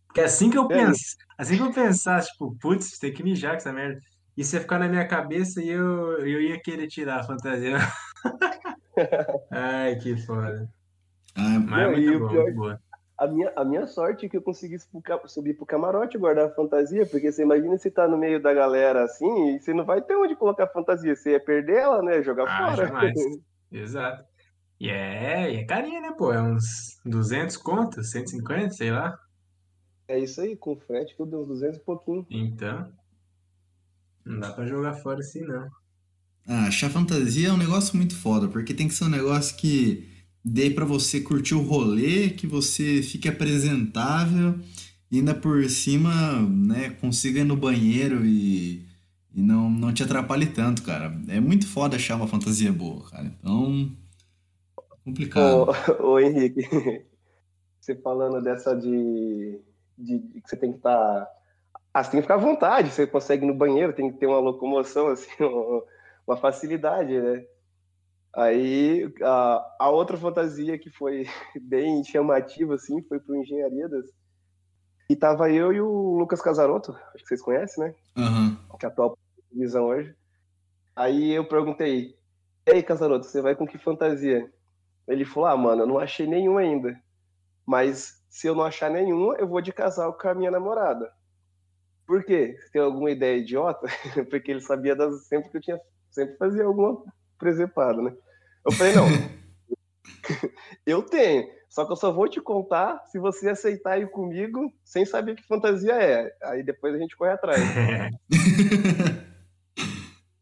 Porque 0.08 0.22
assim 0.22 0.50
que 0.50 0.58
eu 0.58 0.70
É, 0.70 0.72
penso, 0.72 1.16
assim 1.38 1.58
que 1.58 1.64
eu 1.64 1.74
pensasse, 1.74 2.32
tipo, 2.32 2.58
putz, 2.60 2.98
tem 3.00 3.14
que 3.14 3.24
mijar 3.24 3.52
com 3.52 3.58
essa 3.58 3.74
merda. 3.74 4.00
Isso 4.36 4.56
ia 4.56 4.62
ficar 4.62 4.80
na 4.80 4.88
minha 4.88 5.08
cabeça 5.08 5.62
e 5.62 5.70
eu, 5.70 6.20
eu 6.26 6.42
ia 6.42 6.60
querer 6.62 6.88
tirar 6.88 7.20
a 7.22 7.24
fantasia. 7.24 7.78
Ai, 9.52 9.98
que 10.00 10.16
foda. 10.18 10.70
Ah, 11.36 11.60
Mas 11.60 11.86
é 11.86 11.88
Não, 11.88 11.94
e 11.96 12.10
muito 12.10 12.16
o 12.16 12.20
bom, 12.20 12.28
pior, 12.28 12.46
muito 12.46 12.54
boa. 12.54 12.82
A 13.18 13.28
minha, 13.28 13.52
a 13.56 13.66
minha 13.66 13.88
sorte 13.88 14.26
é 14.26 14.30
que 14.30 14.38
eu 14.38 14.42
consegui 14.42 14.78
subir 15.26 15.56
pro 15.56 15.66
camarote 15.66 16.18
e 16.18 16.20
guardar 16.20 16.46
a 16.48 16.54
fantasia, 16.54 17.06
porque 17.06 17.32
você 17.32 17.42
imagina 17.44 17.78
se 17.78 17.90
tá 17.90 18.08
no 18.08 18.18
meio 18.18 18.42
da 18.42 18.54
galera 18.54 19.04
assim, 19.04 19.56
e 19.56 19.60
você 19.60 19.74
não 19.74 19.84
vai 19.86 20.02
ter 20.02 20.16
onde 20.16 20.36
colocar 20.36 20.66
a 20.66 20.70
fantasia, 20.70 21.16
você 21.16 21.32
ia 21.32 21.40
perder 21.40 21.78
ela, 21.78 22.02
né? 22.04 22.22
Jogar 22.22 22.46
Ah, 22.46 22.76
fora. 22.76 22.88
jamais. 22.88 23.14
Exato. 23.72 24.24
E 24.80 24.90
é, 24.90 25.52
e 25.52 25.56
é 25.58 25.66
carinha, 25.66 26.00
né, 26.00 26.14
pô? 26.16 26.32
É 26.32 26.42
uns 26.42 26.64
200 27.04 27.58
contas, 27.58 28.12
150, 28.12 28.70
sei 28.72 28.92
lá. 28.92 29.18
É 30.08 30.20
isso 30.20 30.40
aí, 30.40 30.56
com 30.56 30.78
frete, 30.78 31.16
tudo 31.18 31.42
uns 31.42 31.48
200 31.48 31.78
e 31.78 31.84
pouquinho. 31.84 32.26
Então, 32.30 32.92
não 34.24 34.40
dá 34.40 34.52
pra 34.52 34.66
jogar 34.66 34.94
fora 34.94 35.20
assim, 35.20 35.42
não. 35.42 35.68
Ah, 36.48 36.68
achar 36.68 36.90
fantasia 36.90 37.50
é 37.50 37.52
um 37.52 37.58
negócio 37.58 37.98
muito 37.98 38.16
foda, 38.16 38.48
porque 38.48 38.74
tem 38.74 38.88
que 38.88 38.94
ser 38.94 39.06
um 39.06 39.10
negócio 39.10 39.58
que 39.58 40.17
dê 40.50 40.70
pra 40.70 40.86
você 40.86 41.22
curtir 41.22 41.56
o 41.56 41.62
rolê, 41.62 42.30
que 42.30 42.48
você 42.48 43.02
fique 43.02 43.28
apresentável 43.30 44.56
ainda 45.12 45.34
por 45.36 45.64
cima, 45.70 46.12
né, 46.42 46.90
consiga 47.02 47.40
ir 47.40 47.44
no 47.46 47.56
banheiro 47.56 48.26
e, 48.26 48.86
e 49.34 49.42
não, 49.42 49.70
não 49.70 49.94
te 49.94 50.04
atrapalhe 50.04 50.48
tanto, 50.48 50.84
cara. 50.84 51.14
É 51.30 51.40
muito 51.40 51.68
foda 51.68 51.96
achar 51.96 52.16
uma 52.16 52.28
fantasia 52.28 52.72
boa, 52.74 53.10
cara. 53.10 53.26
Então, 53.26 53.92
Ô, 55.36 55.68
complicado. 55.68 55.68
ô 56.00 56.20
Henrique, 56.20 56.62
você 57.80 57.96
falando 57.96 58.42
dessa 58.42 58.76
de, 58.76 59.62
de, 59.98 60.20
de 60.20 60.42
que 60.42 60.50
você 60.50 60.58
tem 60.58 60.72
que 60.72 60.78
estar. 60.78 61.28
Ah, 61.94 62.04
você 62.04 62.12
tem 62.12 62.20
que 62.20 62.24
ficar 62.24 62.36
à 62.36 62.38
vontade, 62.38 62.92
você 62.92 63.08
consegue 63.08 63.46
ir 63.46 63.48
no 63.48 63.56
banheiro, 63.56 63.94
tem 63.94 64.12
que 64.12 64.20
ter 64.20 64.28
uma 64.28 64.40
locomoção, 64.40 65.08
assim, 65.10 65.30
uma 66.28 66.38
facilidade, 66.38 67.20
né? 67.20 67.46
Aí 68.36 69.12
a, 69.22 69.76
a 69.80 69.90
outra 69.90 70.18
fantasia 70.18 70.78
que 70.78 70.90
foi 70.90 71.26
bem 71.62 72.04
chamativa, 72.04 72.76
assim, 72.76 73.02
foi 73.04 73.20
pro 73.20 73.36
Engenharia 73.36 73.90
das. 73.90 74.06
E 75.10 75.16
tava 75.16 75.50
eu 75.50 75.72
e 75.72 75.80
o 75.80 76.18
Lucas 76.18 76.42
Casarotto, 76.42 76.92
acho 76.92 77.24
que 77.24 77.28
vocês 77.30 77.42
conhecem, 77.42 77.84
né? 77.84 77.96
Aham. 78.18 78.58
Que 78.80 78.86
é 78.86 78.90
atual 78.90 79.18
visão 79.52 79.86
hoje. 79.86 80.14
Aí 80.96 81.32
eu 81.32 81.48
perguntei, 81.48 82.18
e 82.68 82.72
aí, 82.72 82.84
Casarotto, 82.84 83.26
você 83.26 83.42
vai 83.42 83.56
com 83.56 83.66
que 83.66 83.78
fantasia? 83.78 84.52
Ele 85.08 85.24
falou, 85.24 85.48
ah, 85.48 85.56
mano, 85.56 85.84
eu 85.84 85.88
não 85.88 86.00
achei 86.00 86.28
nenhuma 86.28 86.60
ainda. 86.60 87.02
Mas 87.66 88.22
se 88.30 88.48
eu 88.48 88.54
não 88.54 88.66
achar 88.66 88.90
nenhuma, 88.90 89.36
eu 89.36 89.48
vou 89.48 89.62
de 89.62 89.72
casal 89.72 90.14
com 90.18 90.28
a 90.28 90.36
minha 90.36 90.52
namorada. 90.52 91.10
Por 92.06 92.24
quê? 92.26 92.58
Você 92.60 92.72
tem 92.72 92.82
alguma 92.82 93.10
ideia 93.10 93.38
idiota? 93.38 93.88
Porque 94.30 94.52
ele 94.52 94.60
sabia 94.60 94.96
das 94.96 95.28
sempre 95.28 95.50
que 95.50 95.58
eu 95.58 95.62
tinha, 95.62 95.82
sempre 96.12 96.36
fazia 96.38 96.66
alguma 96.66 97.04
presepada, 97.38 98.02
né? 98.02 98.14
Eu 98.66 98.72
falei, 98.72 98.94
não, 98.94 99.06
eu 100.86 101.02
tenho, 101.04 101.50
só 101.70 101.86
que 101.86 101.92
eu 101.92 101.96
só 101.96 102.12
vou 102.12 102.28
te 102.28 102.42
contar 102.42 103.04
se 103.08 103.20
você 103.20 103.50
aceitar 103.50 104.00
ir 104.00 104.10
comigo 104.10 104.74
sem 104.84 105.06
saber 105.06 105.36
que 105.36 105.48
fantasia 105.48 105.94
é. 105.94 106.36
Aí 106.44 106.64
depois 106.64 106.96
a 106.96 106.98
gente 106.98 107.16
corre 107.16 107.32
atrás. 107.32 107.62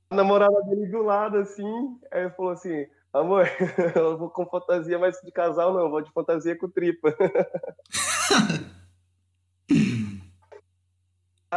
A 0.10 0.16
namorada 0.16 0.62
dele 0.70 0.86
do 0.86 1.02
lado, 1.02 1.38
assim, 1.38 2.00
aí 2.12 2.22
ele 2.22 2.30
falou 2.30 2.52
assim, 2.52 2.86
amor, 3.12 3.50
eu 3.96 4.18
vou 4.18 4.30
com 4.30 4.46
fantasia, 4.46 5.00
mas 5.00 5.20
de 5.22 5.32
casal 5.32 5.74
não, 5.74 5.82
eu 5.82 5.90
vou 5.90 6.02
de 6.02 6.12
fantasia 6.12 6.58
com 6.58 6.70
tripa. 6.70 7.14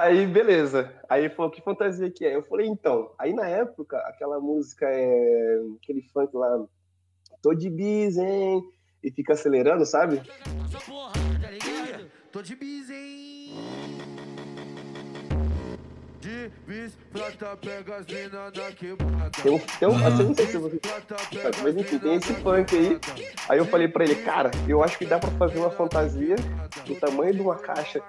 Aí, 0.03 0.27
beleza. 0.27 0.93
Aí 1.09 1.25
ele 1.25 1.35
falou, 1.35 1.51
que 1.51 1.63
fantasia 1.63 2.11
que 2.11 2.25
é? 2.25 2.35
Eu 2.35 2.43
falei, 2.45 2.67
então. 2.67 3.13
Aí 3.19 3.33
na 3.33 3.47
época, 3.47 3.97
aquela 3.99 4.41
música 4.41 4.87
é. 4.89 5.61
aquele 5.83 6.03
funk 6.13 6.37
lá, 6.37 6.65
tô 7.43 7.55
de 7.55 7.71
bis, 7.71 8.17
hein? 8.17 8.63
E 9.03 9.11
fica 9.11 9.33
acelerando, 9.33 9.85
sabe? 9.87 10.21
Porra, 10.87 11.13
tá? 11.13 12.01
Tô 12.33 12.43
de 12.43 12.55
bis, 12.57 12.91
hein? 12.91 13.55
De 16.21 16.51
bis, 16.67 16.99
plata, 17.13 17.57
pega 17.57 17.97
as 17.97 18.07
mina 18.07 18.51
na 18.51 18.73
quebrada. 18.73 19.31
Tem 19.43 19.53
um, 19.53 19.59
tem 19.59 19.89
um, 19.89 20.07
assim, 20.07 20.25
não 20.25 20.35
sei 20.35 20.47
se 20.47 20.59
você 20.59 20.81
mas 21.63 21.77
enfim, 21.77 21.99
tem 21.99 22.15
esse 22.17 22.35
funk 22.35 22.77
aí. 22.77 23.01
Aí 23.49 23.59
eu 23.59 23.65
falei 23.65 23.87
pra 23.89 24.05
ele, 24.05 24.17
cara, 24.17 24.51
eu 24.67 24.83
acho 24.83 24.99
que 24.99 25.07
dá 25.07 25.19
pra 25.19 25.31
fazer 25.31 25.59
uma 25.59 25.71
fantasia 25.71 26.35
do 26.89 26.99
tamanho 26.99 27.35
de 27.35 27.41
uma 27.41 27.57
caixa 27.57 28.03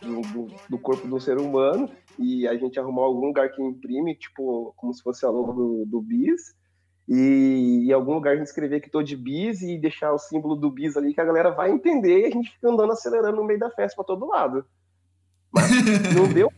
do, 0.00 0.20
do, 0.20 0.46
do 0.68 0.78
corpo 0.78 1.06
um 1.06 1.18
ser 1.18 1.38
humano 1.38 1.90
e 2.18 2.46
a 2.46 2.54
gente 2.56 2.78
arrumar 2.78 3.02
algum 3.02 3.26
lugar 3.26 3.50
que 3.50 3.62
imprime, 3.62 4.14
tipo, 4.14 4.72
como 4.76 4.92
se 4.92 5.02
fosse 5.02 5.24
a 5.24 5.30
logo 5.30 5.52
do, 5.52 5.86
do 5.86 6.00
bis. 6.00 6.54
E 7.08 7.86
em 7.88 7.92
algum 7.92 8.14
lugar 8.14 8.34
a 8.34 8.36
gente 8.36 8.46
escrever 8.46 8.80
que 8.80 8.90
tô 8.90 9.02
de 9.02 9.16
bis 9.16 9.62
e 9.62 9.76
deixar 9.76 10.12
o 10.12 10.18
símbolo 10.18 10.54
do 10.54 10.70
bis 10.70 10.96
ali 10.96 11.12
que 11.12 11.20
a 11.20 11.24
galera 11.24 11.50
vai 11.50 11.70
entender 11.70 12.20
e 12.20 12.26
a 12.26 12.30
gente 12.30 12.52
fica 12.52 12.68
andando 12.68 12.92
acelerando 12.92 13.36
no 13.38 13.44
meio 13.44 13.58
da 13.58 13.70
festa 13.70 13.96
pra 13.96 14.04
todo 14.04 14.28
lado. 14.28 14.64
Mas 15.52 15.70
não 16.14 16.32
deu 16.32 16.52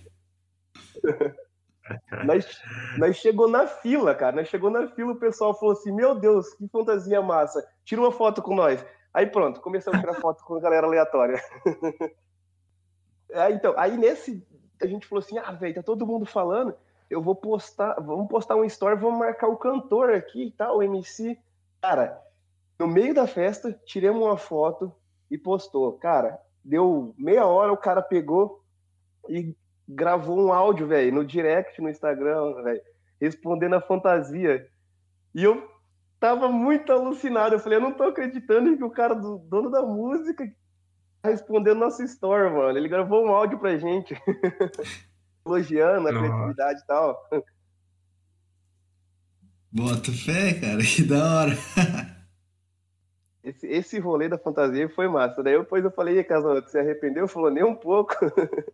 nós, 2.25 2.61
nós 2.99 3.16
chegou 3.16 3.49
na 3.49 3.66
fila, 3.66 4.14
cara. 4.14 4.37
Nós 4.37 4.49
chegou 4.49 4.71
na 4.71 4.87
fila, 4.88 5.12
o 5.12 5.19
pessoal 5.19 5.59
falou 5.59 5.73
assim: 5.73 5.92
Meu 5.92 6.14
Deus, 6.14 6.52
que 6.54 6.69
fantasia 6.69 7.21
massa. 7.23 7.64
Tira 7.85 8.00
uma 8.00 8.12
foto 8.12 8.42
com 8.42 8.54
nós. 8.54 8.85
Aí 9.14 9.26
pronto, 9.26 9.61
começamos 9.61 9.99
a 9.99 10.00
tirar 10.00 10.21
foto 10.21 10.42
com 10.45 10.54
a 10.54 10.61
galera 10.61 10.87
aleatória. 10.87 11.42
aí, 13.35 13.52
então, 13.54 13.75
aí 13.76 13.97
nesse, 13.97 14.47
a 14.81 14.87
gente 14.87 15.07
falou 15.07 15.23
assim: 15.23 15.38
Ah, 15.38 15.52
velho, 15.52 15.75
tá 15.75 15.83
todo 15.83 16.07
mundo 16.07 16.25
falando. 16.25 16.75
eu 17.11 17.21
vou 17.21 17.35
postar, 17.35 17.95
vamos 18.00 18.28
postar 18.28 18.57
um 18.57 18.64
story, 18.64 18.97
vamos 18.97 19.19
marcar 19.19 19.49
o 19.49 19.57
cantor 19.57 20.14
aqui 20.14 20.47
e 20.47 20.50
tal, 20.50 20.78
o 20.78 20.83
MC. 20.83 21.38
Cara, 21.83 22.23
no 22.78 22.87
meio 22.87 23.14
da 23.14 23.26
festa, 23.26 23.78
tiramos 23.85 24.23
uma 24.23 24.37
foto 24.37 24.92
e 25.31 25.37
postou. 25.37 25.92
Cara, 25.99 26.40
deu 26.64 27.14
meia 27.19 27.47
hora, 27.47 27.73
o 27.73 27.76
cara 27.76 28.00
pegou 28.00 28.62
e 29.28 29.54
gravou 29.88 30.38
um 30.38 30.52
áudio, 30.52 30.87
velho, 30.87 31.12
no 31.12 31.25
direct 31.25 31.81
no 31.81 31.90
Instagram, 31.90 32.62
velho, 32.62 32.81
respondendo 33.21 33.75
a 33.75 33.81
fantasia. 33.81 34.66
E 35.35 35.45
eu 35.45 35.71
tava 36.23 36.49
muito 36.49 36.93
alucinado. 36.93 37.57
Eu 37.57 37.59
falei, 37.59 37.79
eu 37.79 37.83
não 37.83 37.93
tô 37.93 38.05
acreditando 38.05 38.76
que 38.76 38.85
o 38.85 38.91
cara 38.91 39.12
do 39.12 39.38
dono 39.38 39.69
da 39.69 39.83
música 39.83 40.47
tá 41.21 41.31
respondendo 41.31 41.81
nossa 41.81 42.05
story, 42.05 42.49
mano. 42.49 42.79
Ele 42.79 42.88
gravou 42.88 43.26
um 43.26 43.35
áudio 43.35 43.59
pra 43.59 43.76
gente. 43.76 44.14
Elogiando 45.45 46.07
a 46.07 46.12
Nossa. 46.12 46.25
criatividade 46.25 46.81
e 46.81 46.87
tal. 46.87 47.29
Bota 49.73 50.12
fé, 50.12 50.55
cara, 50.61 50.79
que 50.87 51.02
da 51.02 51.41
hora. 51.41 51.59
Esse, 53.43 53.67
esse 53.67 53.99
rolê 53.99 54.29
da 54.29 54.38
fantasia 54.38 54.88
foi 54.88 55.09
massa. 55.09 55.43
Daí 55.43 55.59
depois 55.59 55.85
eu 55.85 55.91
falei, 55.91 56.21
e 56.21 56.23
Casal, 56.23 56.55
você 56.55 56.69
se 56.69 56.79
arrependeu? 56.79 57.26
Falou, 57.26 57.50
nem 57.50 57.64
um 57.64 57.75
pouco. 57.75 58.14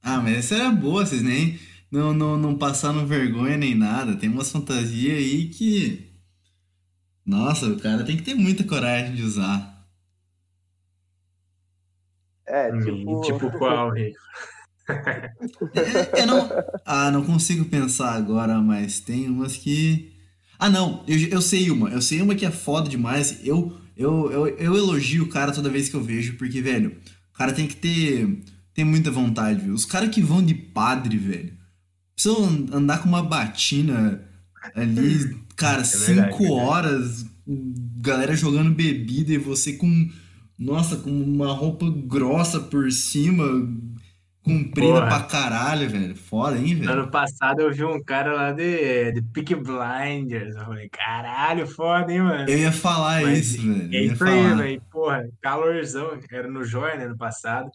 Ah, 0.00 0.20
mas 0.22 0.38
essa 0.38 0.54
era 0.54 0.70
boa, 0.70 1.04
vocês 1.04 1.22
nem 1.22 1.58
não, 1.90 2.12
não, 2.14 2.36
não 2.36 2.58
passaram 2.58 3.06
vergonha 3.06 3.56
nem 3.56 3.74
nada. 3.74 4.16
Tem 4.16 4.28
umas 4.28 4.50
fantasias 4.50 5.18
aí 5.18 5.48
que. 5.48 6.08
Nossa, 7.24 7.66
o 7.68 7.78
cara 7.80 8.04
tem 8.04 8.16
que 8.16 8.24
ter 8.24 8.34
muita 8.34 8.64
coragem 8.64 9.14
de 9.14 9.22
usar. 9.22 9.86
É, 12.46 12.72
Hum, 12.72 12.80
tipo. 12.80 13.20
Tipo 13.20 13.50
qual, 13.58 13.90
Rico? 13.92 14.18
É, 15.74 16.22
eu 16.22 16.26
não. 16.26 16.48
Ah, 16.84 17.10
não 17.10 17.24
consigo 17.24 17.64
pensar 17.66 18.12
agora, 18.14 18.60
mas 18.60 19.00
tem 19.00 19.28
umas 19.28 19.56
que. 19.56 20.12
Ah, 20.58 20.70
não, 20.70 21.04
eu, 21.06 21.18
eu 21.28 21.42
sei 21.42 21.70
uma. 21.70 21.90
Eu 21.90 22.02
sei 22.02 22.20
uma 22.22 22.34
que 22.34 22.46
é 22.46 22.50
foda 22.50 22.88
demais. 22.88 23.40
Eu, 23.44 23.78
eu, 23.96 24.30
eu, 24.32 24.48
eu 24.48 24.76
elogio 24.76 25.24
o 25.24 25.28
cara 25.28 25.52
toda 25.52 25.70
vez 25.70 25.88
que 25.88 25.96
eu 25.96 26.02
vejo, 26.02 26.36
porque, 26.36 26.60
velho, 26.62 26.96
o 27.34 27.38
cara 27.38 27.52
tem 27.52 27.66
que 27.68 27.76
ter, 27.76 28.42
ter 28.74 28.84
muita 28.84 29.10
vontade, 29.10 29.60
viu? 29.64 29.74
Os 29.74 29.84
caras 29.84 30.10
que 30.10 30.22
vão 30.22 30.42
de 30.44 30.54
padre, 30.54 31.16
velho, 31.18 31.57
precisam 32.18 32.66
andar 32.72 33.02
com 33.02 33.08
uma 33.08 33.22
batina 33.22 34.22
ali, 34.74 35.34
cara, 35.56 35.84
É 35.84 35.84
verdade, 35.84 35.88
cinco 35.88 36.38
verdade. 36.38 36.52
horas, 36.52 37.26
galera 37.46 38.34
jogando 38.36 38.74
bebida 38.74 39.32
e 39.32 39.38
você 39.38 39.74
com. 39.74 40.10
Nossa, 40.58 40.96
com 40.96 41.10
uma 41.10 41.52
roupa 41.52 41.86
grossa 41.88 42.58
por 42.60 42.90
cima, 42.90 43.44
comprida 44.42 45.02
Porra. 45.02 45.06
pra 45.06 45.22
caralho, 45.24 45.88
velho. 45.88 46.16
Foda, 46.16 46.58
hein, 46.58 46.74
velho? 46.74 46.90
Ano 46.90 47.10
passado 47.10 47.60
eu 47.60 47.72
vi 47.72 47.84
um 47.84 48.02
cara 48.02 48.32
lá 48.34 48.52
de, 48.52 49.12
de 49.12 49.22
Peaky 49.22 49.54
Blinders. 49.54 50.56
Eu 50.56 50.64
falei, 50.64 50.88
caralho, 50.88 51.66
foda, 51.66 52.12
hein, 52.12 52.22
mano? 52.22 52.48
Eu 52.48 52.58
ia 52.58 52.72
falar 52.72 53.22
Mas 53.22 53.54
isso, 53.54 53.62
velho. 53.62 53.94
É 53.94 54.02
isso 54.02 54.24
aí, 54.24 54.54
velho. 54.56 54.82
Porra, 54.90 55.28
calorzão. 55.40 56.18
Era 56.30 56.48
no 56.48 56.64
Joia, 56.64 56.96
né, 56.96 57.06
no 57.08 57.16
passado. 57.16 57.70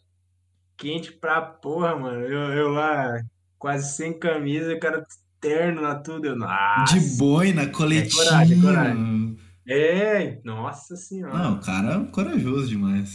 Quente 0.77 1.11
pra 1.11 1.41
porra, 1.41 1.95
mano. 1.95 2.21
Eu, 2.21 2.53
eu 2.53 2.69
lá, 2.69 3.21
quase 3.63 3.95
sem 3.95 4.11
camisa, 4.11 4.73
o 4.73 4.79
cara 4.79 5.07
terno 5.39 5.83
lá, 5.83 5.95
tudo. 5.95 6.27
Eu, 6.27 6.35
nossa. 6.35 6.93
De 6.93 7.17
boina, 7.17 7.65
coletinho. 7.69 8.25
coragem, 8.25 8.61
coragem. 8.61 9.37
É, 9.65 10.41
nossa 10.43 10.97
senhora. 10.97 11.37
Não, 11.37 11.53
o 11.53 11.61
cara 11.61 11.93
é 11.93 12.11
corajoso 12.11 12.67
demais. 12.67 13.11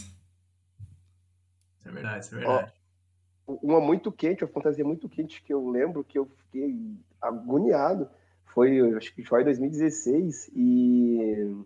Isso 1.77 1.87
é 1.87 1.91
verdade, 1.91 2.25
isso 2.25 2.33
é 2.33 2.39
verdade. 2.39 2.73
Uma 3.45 3.79
muito 3.79 4.11
quente, 4.11 4.43
uma 4.43 4.51
fantasia 4.51 4.83
muito 4.83 5.07
quente 5.07 5.43
que 5.43 5.53
eu 5.53 5.69
lembro 5.69 6.03
que 6.03 6.17
eu 6.17 6.27
fiquei 6.45 6.75
agoniado. 7.21 8.09
Foi, 8.45 8.73
eu 8.73 8.97
acho 8.97 9.13
que 9.13 9.23
foi 9.23 9.41
em 9.41 9.45
2016 9.45 10.49
e. 10.55 11.63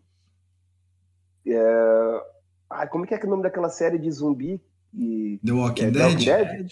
É... 1.45 2.21
Ai, 2.69 2.89
como 2.89 3.05
é 3.05 3.07
que 3.07 3.13
é 3.13 3.23
o 3.25 3.29
nome 3.29 3.43
daquela 3.43 3.69
série 3.69 3.97
de 3.97 4.11
zumbi? 4.11 4.61
E, 4.93 5.39
The 5.41 5.53
Walking 5.53 5.83
é, 5.83 5.91
The 5.91 5.91
Dead? 5.91 6.27
Walking 6.27 6.57
Dead? 6.57 6.71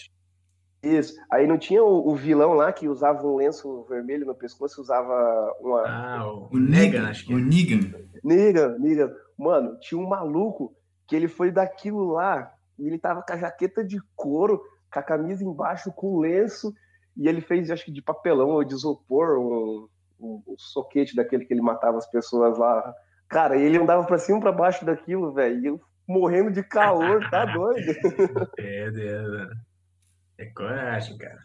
Isso. 0.82 1.14
Aí 1.30 1.46
não 1.46 1.56
tinha 1.56 1.82
o, 1.82 2.08
o 2.08 2.16
vilão 2.16 2.54
lá 2.54 2.72
que 2.72 2.88
usava 2.88 3.24
um 3.24 3.36
lenço 3.36 3.84
vermelho 3.88 4.26
no 4.26 4.34
pescoço, 4.34 4.80
usava 4.80 5.54
uma. 5.60 5.82
Ah, 5.86 6.26
o, 6.26 6.48
O 6.52 6.58
Negan, 6.58 7.08
acho 7.08 7.24
que 7.24 7.34
o 7.34 7.38
é. 7.38 7.42
Negan. 7.42 7.90
Negan, 8.24 8.78
Negan. 8.78 9.14
Mano, 9.38 9.78
tinha 9.78 10.00
um 10.00 10.08
maluco 10.08 10.74
que 11.06 11.14
ele 11.14 11.28
foi 11.28 11.52
daquilo 11.52 12.12
lá 12.12 12.52
e 12.78 12.86
ele 12.86 12.98
tava 12.98 13.22
com 13.22 13.32
a 13.32 13.36
jaqueta 13.36 13.84
de 13.84 14.00
couro, 14.16 14.60
com 14.92 14.98
a 14.98 15.02
camisa 15.02 15.44
embaixo, 15.44 15.92
com 15.92 16.18
lenço, 16.18 16.74
e 17.16 17.28
ele 17.28 17.40
fez, 17.40 17.70
acho 17.70 17.84
que 17.84 17.92
de 17.92 18.02
papelão 18.02 18.50
ou 18.50 18.64
de 18.64 18.74
isopor, 18.74 19.38
um, 19.38 19.88
um, 20.18 20.42
um 20.48 20.54
soquete 20.58 21.14
daquele 21.14 21.44
que 21.44 21.54
ele 21.54 21.62
matava 21.62 21.98
as 21.98 22.10
pessoas 22.10 22.58
lá. 22.58 22.94
Cara, 23.28 23.56
e 23.56 23.62
ele 23.62 23.78
andava 23.78 24.04
pra 24.04 24.18
cima 24.18 24.38
e 24.38 24.40
pra 24.40 24.52
baixo 24.52 24.84
daquilo, 24.84 25.32
velho, 25.32 25.60
e 25.60 25.66
eu 25.66 25.80
morrendo 26.08 26.50
de 26.50 26.62
calor, 26.62 27.28
tá 27.30 27.44
doido? 27.54 28.50
É, 28.58 28.90
Deus, 28.90 29.30
mano. 29.30 29.50
É 30.36 30.44
coragem, 30.52 31.16
cara. 31.16 31.40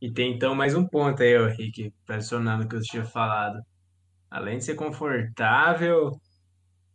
E 0.00 0.12
tem 0.12 0.34
então 0.34 0.54
mais 0.54 0.74
um 0.74 0.86
ponto 0.86 1.22
aí, 1.22 1.36
ô 1.38 1.46
Rick, 1.48 1.92
adicionar 2.08 2.58
no 2.58 2.68
que 2.68 2.76
eu 2.76 2.80
tinha 2.80 3.04
falado. 3.04 3.60
Além 4.30 4.58
de 4.58 4.64
ser 4.66 4.74
confortável, 4.76 6.12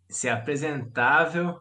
ser 0.09 0.29
apresentável, 0.29 1.59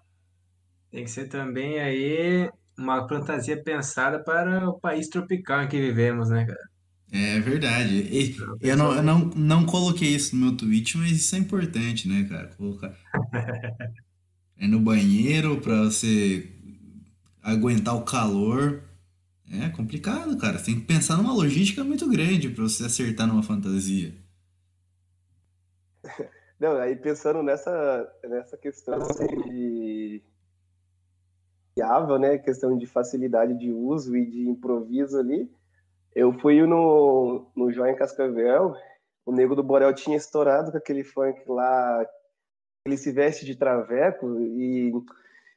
tem 0.91 1.05
que 1.05 1.11
ser 1.11 1.29
também 1.29 1.81
aí 1.81 2.51
uma 2.79 3.09
fantasia 3.09 3.63
pensada 3.63 4.23
para 4.25 4.69
o 4.69 4.81
país 4.81 5.09
tropical 5.09 5.63
em 5.63 5.69
que 5.69 5.81
vivemos, 5.81 6.31
né, 6.31 6.47
cara? 6.47 6.65
É 7.13 7.39
verdade. 7.41 7.95
E- 7.97 8.37
eu 8.61 8.77
não, 8.77 8.95
eu 8.95 9.03
não, 9.03 9.19
não 9.37 9.67
coloquei 9.67 10.15
isso 10.15 10.35
no 10.37 10.47
meu 10.47 10.57
tweet, 10.57 10.97
mas 10.99 11.13
isso 11.13 11.35
é 11.37 11.39
importante, 11.39 12.09
né, 12.09 12.25
cara? 12.29 12.49
Colocar. 12.57 12.95
É 14.57 14.67
no 14.67 14.81
banheiro 14.81 15.61
pra 15.61 15.83
você 15.83 16.54
aguentar 17.45 17.95
o 17.95 18.05
calor. 18.05 18.83
É 19.53 19.69
complicado, 19.69 20.37
cara. 20.39 20.59
Tem 20.59 20.81
que 20.81 20.87
pensar 20.87 21.17
numa 21.17 21.35
logística 21.35 21.85
muito 21.85 22.09
grande 22.09 22.49
pra 22.49 22.65
você 22.65 22.87
acertar 22.87 23.27
numa 23.27 23.43
fantasia. 23.43 24.15
Não, 26.59 26.79
aí 26.79 26.97
pensando 26.97 27.43
nessa, 27.43 28.11
nessa 28.25 28.57
questão 28.57 28.95
assim, 28.95 29.27
de 29.27 30.23
viável, 31.77 32.19
né? 32.19 32.39
Questão 32.39 32.79
de 32.79 32.87
facilidade 32.87 33.59
de 33.59 33.71
uso 33.71 34.17
e 34.17 34.25
de 34.25 34.49
improviso 34.49 35.19
ali. 35.19 35.51
Eu 36.15 36.33
fui 36.39 36.65
no, 36.65 37.51
no 37.55 37.73
Joia 37.73 37.93
em 37.93 37.97
Cascavel, 37.97 38.75
o 39.27 39.33
Nego 39.33 39.57
do 39.57 39.65
Borel 39.65 39.93
tinha 39.93 40.17
estourado 40.17 40.71
com 40.71 40.79
aquele 40.79 41.03
funk 41.03 41.43
lá, 41.49 42.07
ele 42.87 42.97
se 42.97 43.11
veste 43.11 43.45
de 43.45 43.57
traveco, 43.57 44.41
e 44.41 44.93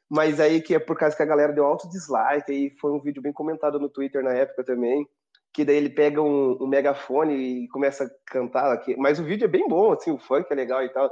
mas 0.10 0.40
aí 0.40 0.62
que 0.62 0.76
é 0.76 0.80
por 0.80 0.98
causa 0.98 1.16
que 1.16 1.24
a 1.24 1.28
galera 1.28 1.54
deu 1.54 1.66
alto 1.66 1.90
dislike, 1.90 2.52
aí 2.52 2.70
foi 2.80 2.92
um 2.92 3.00
vídeo 3.00 3.22
bem 3.22 3.34
comentado 3.34 3.80
no 3.80 3.90
Twitter 3.90 4.24
na 4.24 4.32
época 4.32 4.64
também, 4.64 5.08
que 5.54 5.66
daí 5.66 5.76
ele 5.76 5.90
pega 5.90 6.22
um, 6.22 6.58
um 6.62 6.68
megafone 6.68 7.34
e 7.34 7.68
começa 7.70 8.04
a 8.04 8.10
cantar 8.32 8.72
aqui. 8.72 8.96
Mas 8.96 9.20
o 9.20 9.24
vídeo 9.24 9.46
é 9.46 9.48
bem 9.48 9.68
bom, 9.68 9.92
assim, 9.92 10.12
o 10.12 10.18
funk 10.20 10.46
é 10.52 10.56
legal 10.56 10.84
e 10.84 10.90
tal. 10.90 11.10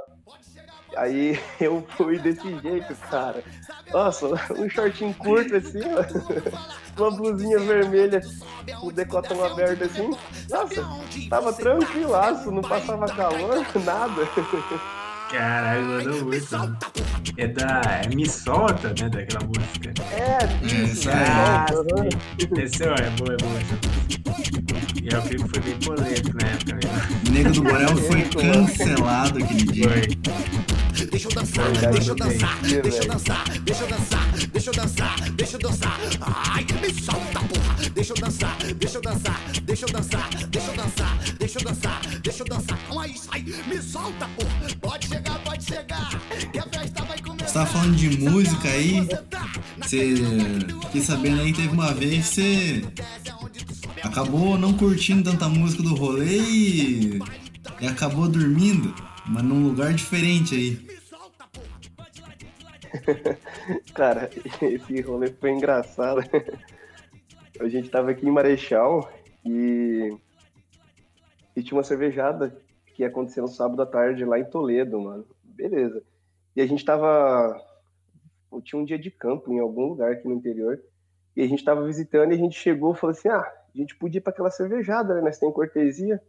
Aí 0.96 1.38
eu 1.60 1.84
fui 1.96 2.18
desse 2.18 2.58
jeito, 2.60 2.94
cara. 3.10 3.42
Nossa, 3.92 4.28
um 4.52 4.68
shortinho 4.68 5.14
curto 5.14 5.56
assim, 5.56 5.80
uma 6.96 7.10
blusinha 7.10 7.58
vermelha, 7.58 8.20
o 8.82 8.90
decotão 8.90 9.44
aberto 9.44 9.84
assim. 9.84 10.10
Nossa, 10.48 10.86
tava 11.28 11.52
tranquilaço, 11.52 12.50
não 12.50 12.62
passava 12.62 13.06
calor, 13.06 13.66
nada. 13.84 14.22
Caralho, 15.30 15.84
mandou 15.86 16.24
muito. 16.24 16.58
mano. 16.58 16.76
É 17.36 17.46
da. 17.48 17.80
É 18.04 18.14
Me 18.14 18.28
Solta, 18.28 18.88
né? 18.88 19.08
Daquela 19.08 19.44
música. 19.44 19.92
É, 20.12 20.66
isso. 20.66 21.08
Ah, 21.10 21.66
sim. 21.68 22.62
Esse 22.62 22.84
ó, 22.84 22.94
é 22.94 23.10
boa, 23.10 23.32
é 23.32 23.36
boa. 23.36 23.96
E 25.02 25.08
o 25.14 25.22
clipe 25.22 25.48
foi 25.48 25.60
bem 25.62 25.78
polêmico 25.78 26.36
na 26.40 26.48
época 26.48 26.74
mesmo. 26.74 27.28
O 27.28 27.30
Nego 27.32 27.50
do 27.52 27.62
Borel 27.62 27.96
foi 27.96 28.22
cancelado 28.22 29.44
aquele 29.44 29.64
dia. 29.64 29.88
Foi. 29.88 30.46
Deixa 31.10 31.28
eu 31.28 31.32
dançar, 31.34 31.70
deixa 31.92 32.10
eu 32.10 32.14
dançar, 32.16 32.58
deixa 32.62 33.02
eu 33.02 33.08
dançar, 33.08 33.44
deixa 33.60 33.82
eu 33.82 33.88
dançar, 33.88 34.26
deixa 34.52 34.70
eu 34.70 34.74
dançar, 34.74 35.30
deixa 35.32 35.56
eu 35.56 35.60
dançar. 35.60 36.00
Ai, 36.20 36.66
me 36.80 36.94
solta, 37.02 37.40
porra. 37.40 37.76
Deixa 37.94 38.12
eu 38.12 38.16
dançar, 38.16 38.56
deixa 38.76 38.98
eu 38.98 39.02
dançar, 39.02 39.40
deixa 39.62 39.86
eu 39.86 39.92
dançar, 39.92 40.28
deixa 40.48 40.70
eu 40.70 40.76
dançar, 40.76 41.18
deixa 41.38 41.58
eu 41.58 41.64
dançar, 41.64 42.00
deixa 42.22 42.42
eu 42.42 42.46
dançar. 42.46 42.78
Então 42.86 43.00
aí, 43.00 43.14
sai, 43.16 43.42
me 43.42 43.82
solta, 43.82 44.28
porra. 44.36 44.50
Pode 44.80 45.05
tava 47.56 47.66
falando 47.68 47.96
de 47.96 48.20
música 48.20 48.68
aí, 48.68 49.00
você 49.78 50.14
fiquei 50.82 51.00
sabendo 51.00 51.40
aí 51.40 51.54
teve 51.54 51.68
uma 51.68 51.94
vez 51.94 52.26
você 52.26 52.82
acabou 54.02 54.58
não 54.58 54.76
curtindo 54.76 55.30
tanta 55.30 55.48
música 55.48 55.82
do 55.82 55.94
rolê 55.94 56.36
e, 56.36 57.18
e 57.80 57.86
acabou 57.86 58.28
dormindo, 58.28 58.94
mas 59.26 59.42
num 59.42 59.68
lugar 59.68 59.94
diferente 59.94 60.54
aí. 60.54 60.86
Cara, 63.94 64.28
esse 64.60 65.00
rolê 65.00 65.32
foi 65.32 65.52
engraçado. 65.52 66.20
a 67.58 67.68
gente 67.68 67.88
tava 67.88 68.10
aqui 68.10 68.26
em 68.26 68.30
Marechal 68.30 69.10
e, 69.46 70.14
e 71.56 71.62
tinha 71.62 71.78
uma 71.78 71.84
cervejada 71.84 72.54
que 72.94 73.02
ia 73.02 73.08
acontecer 73.08 73.40
no 73.40 73.48
sábado 73.48 73.80
à 73.80 73.86
tarde 73.86 74.26
lá 74.26 74.38
em 74.38 74.44
Toledo, 74.44 75.00
mano. 75.00 75.24
Beleza. 75.42 76.02
E 76.56 76.62
a 76.62 76.66
gente 76.66 76.84
tava. 76.84 77.62
Tinha 78.64 78.80
um 78.80 78.84
dia 78.84 78.98
de 78.98 79.10
campo 79.10 79.52
em 79.52 79.60
algum 79.60 79.88
lugar 79.88 80.12
aqui 80.12 80.26
no 80.26 80.34
interior. 80.34 80.82
E 81.36 81.42
a 81.42 81.46
gente 81.46 81.62
tava 81.62 81.84
visitando 81.84 82.32
e 82.32 82.34
a 82.34 82.38
gente 82.38 82.58
chegou 82.58 82.94
e 82.94 82.96
falou 82.96 83.12
assim: 83.12 83.28
ah, 83.28 83.40
a 83.42 83.78
gente 83.78 83.94
podia 83.96 84.18
ir 84.18 84.22
pra 84.22 84.32
aquela 84.32 84.50
cervejada, 84.50 85.14
né? 85.14 85.20
Nós 85.20 85.38
tem 85.38 85.52
cortesia. 85.52 86.20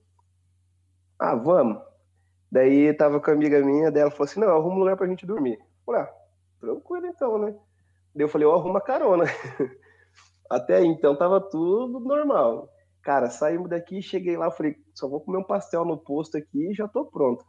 Ah, 1.18 1.34
vamos. 1.34 1.82
Daí 2.52 2.94
tava 2.94 3.22
com 3.22 3.32
a 3.32 3.34
amiga 3.34 3.63
minha, 3.63 3.90
dela 3.90 4.12
falou 4.12 4.26
assim: 4.26 4.42
não, 4.42 4.50
arruma 4.50 4.76
um 4.76 4.80
lugar 4.80 4.98
pra 4.98 5.08
gente 5.08 5.26
dormir. 5.26 5.58
Falei, 5.86 6.02
ah, 6.02 6.13
tranquilo 6.60 7.06
então, 7.08 7.38
né? 7.38 7.56
Daí 8.13 8.26
eu 8.26 8.30
falei, 8.30 8.46
eu 8.46 8.54
arrumo 8.54 8.78
a 8.78 8.82
carona. 8.82 9.24
Até 10.50 10.84
então 10.84 11.18
tava 11.18 11.40
tudo 11.40 12.00
normal. 12.02 12.70
Cara, 13.02 13.30
saímos 13.30 13.70
daqui, 13.70 14.02
cheguei 14.02 14.36
lá, 14.36 14.52
falei, 14.52 14.76
só 14.94 15.08
vou 15.08 15.22
comer 15.22 15.38
um 15.38 15.44
pastel 15.44 15.86
no 15.86 15.98
posto 15.98 16.38
aqui 16.38 16.72
e 16.72 16.74
já 16.74 16.88
tô 16.88 17.06
pronto. 17.06 17.46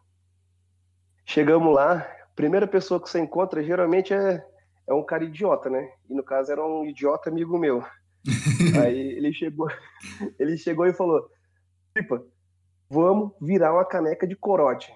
Chegamos 1.24 1.74
lá, 1.74 2.06
primeira 2.38 2.68
pessoa 2.68 3.02
que 3.02 3.10
você 3.10 3.18
encontra 3.18 3.64
geralmente 3.64 4.14
é, 4.14 4.40
é 4.86 4.94
um 4.94 5.02
cara 5.02 5.24
idiota, 5.24 5.68
né? 5.68 5.90
E 6.08 6.14
no 6.14 6.22
caso 6.22 6.52
era 6.52 6.64
um 6.64 6.84
idiota 6.84 7.28
amigo 7.28 7.58
meu. 7.58 7.82
Aí 8.80 9.10
ele 9.16 9.32
chegou, 9.32 9.66
ele 10.38 10.56
chegou 10.56 10.86
e 10.86 10.92
falou: 10.92 11.28
Pipa, 11.92 12.24
vamos 12.88 13.32
virar 13.40 13.72
uma 13.72 13.84
caneca 13.84 14.24
de 14.24 14.36
corote. 14.36 14.94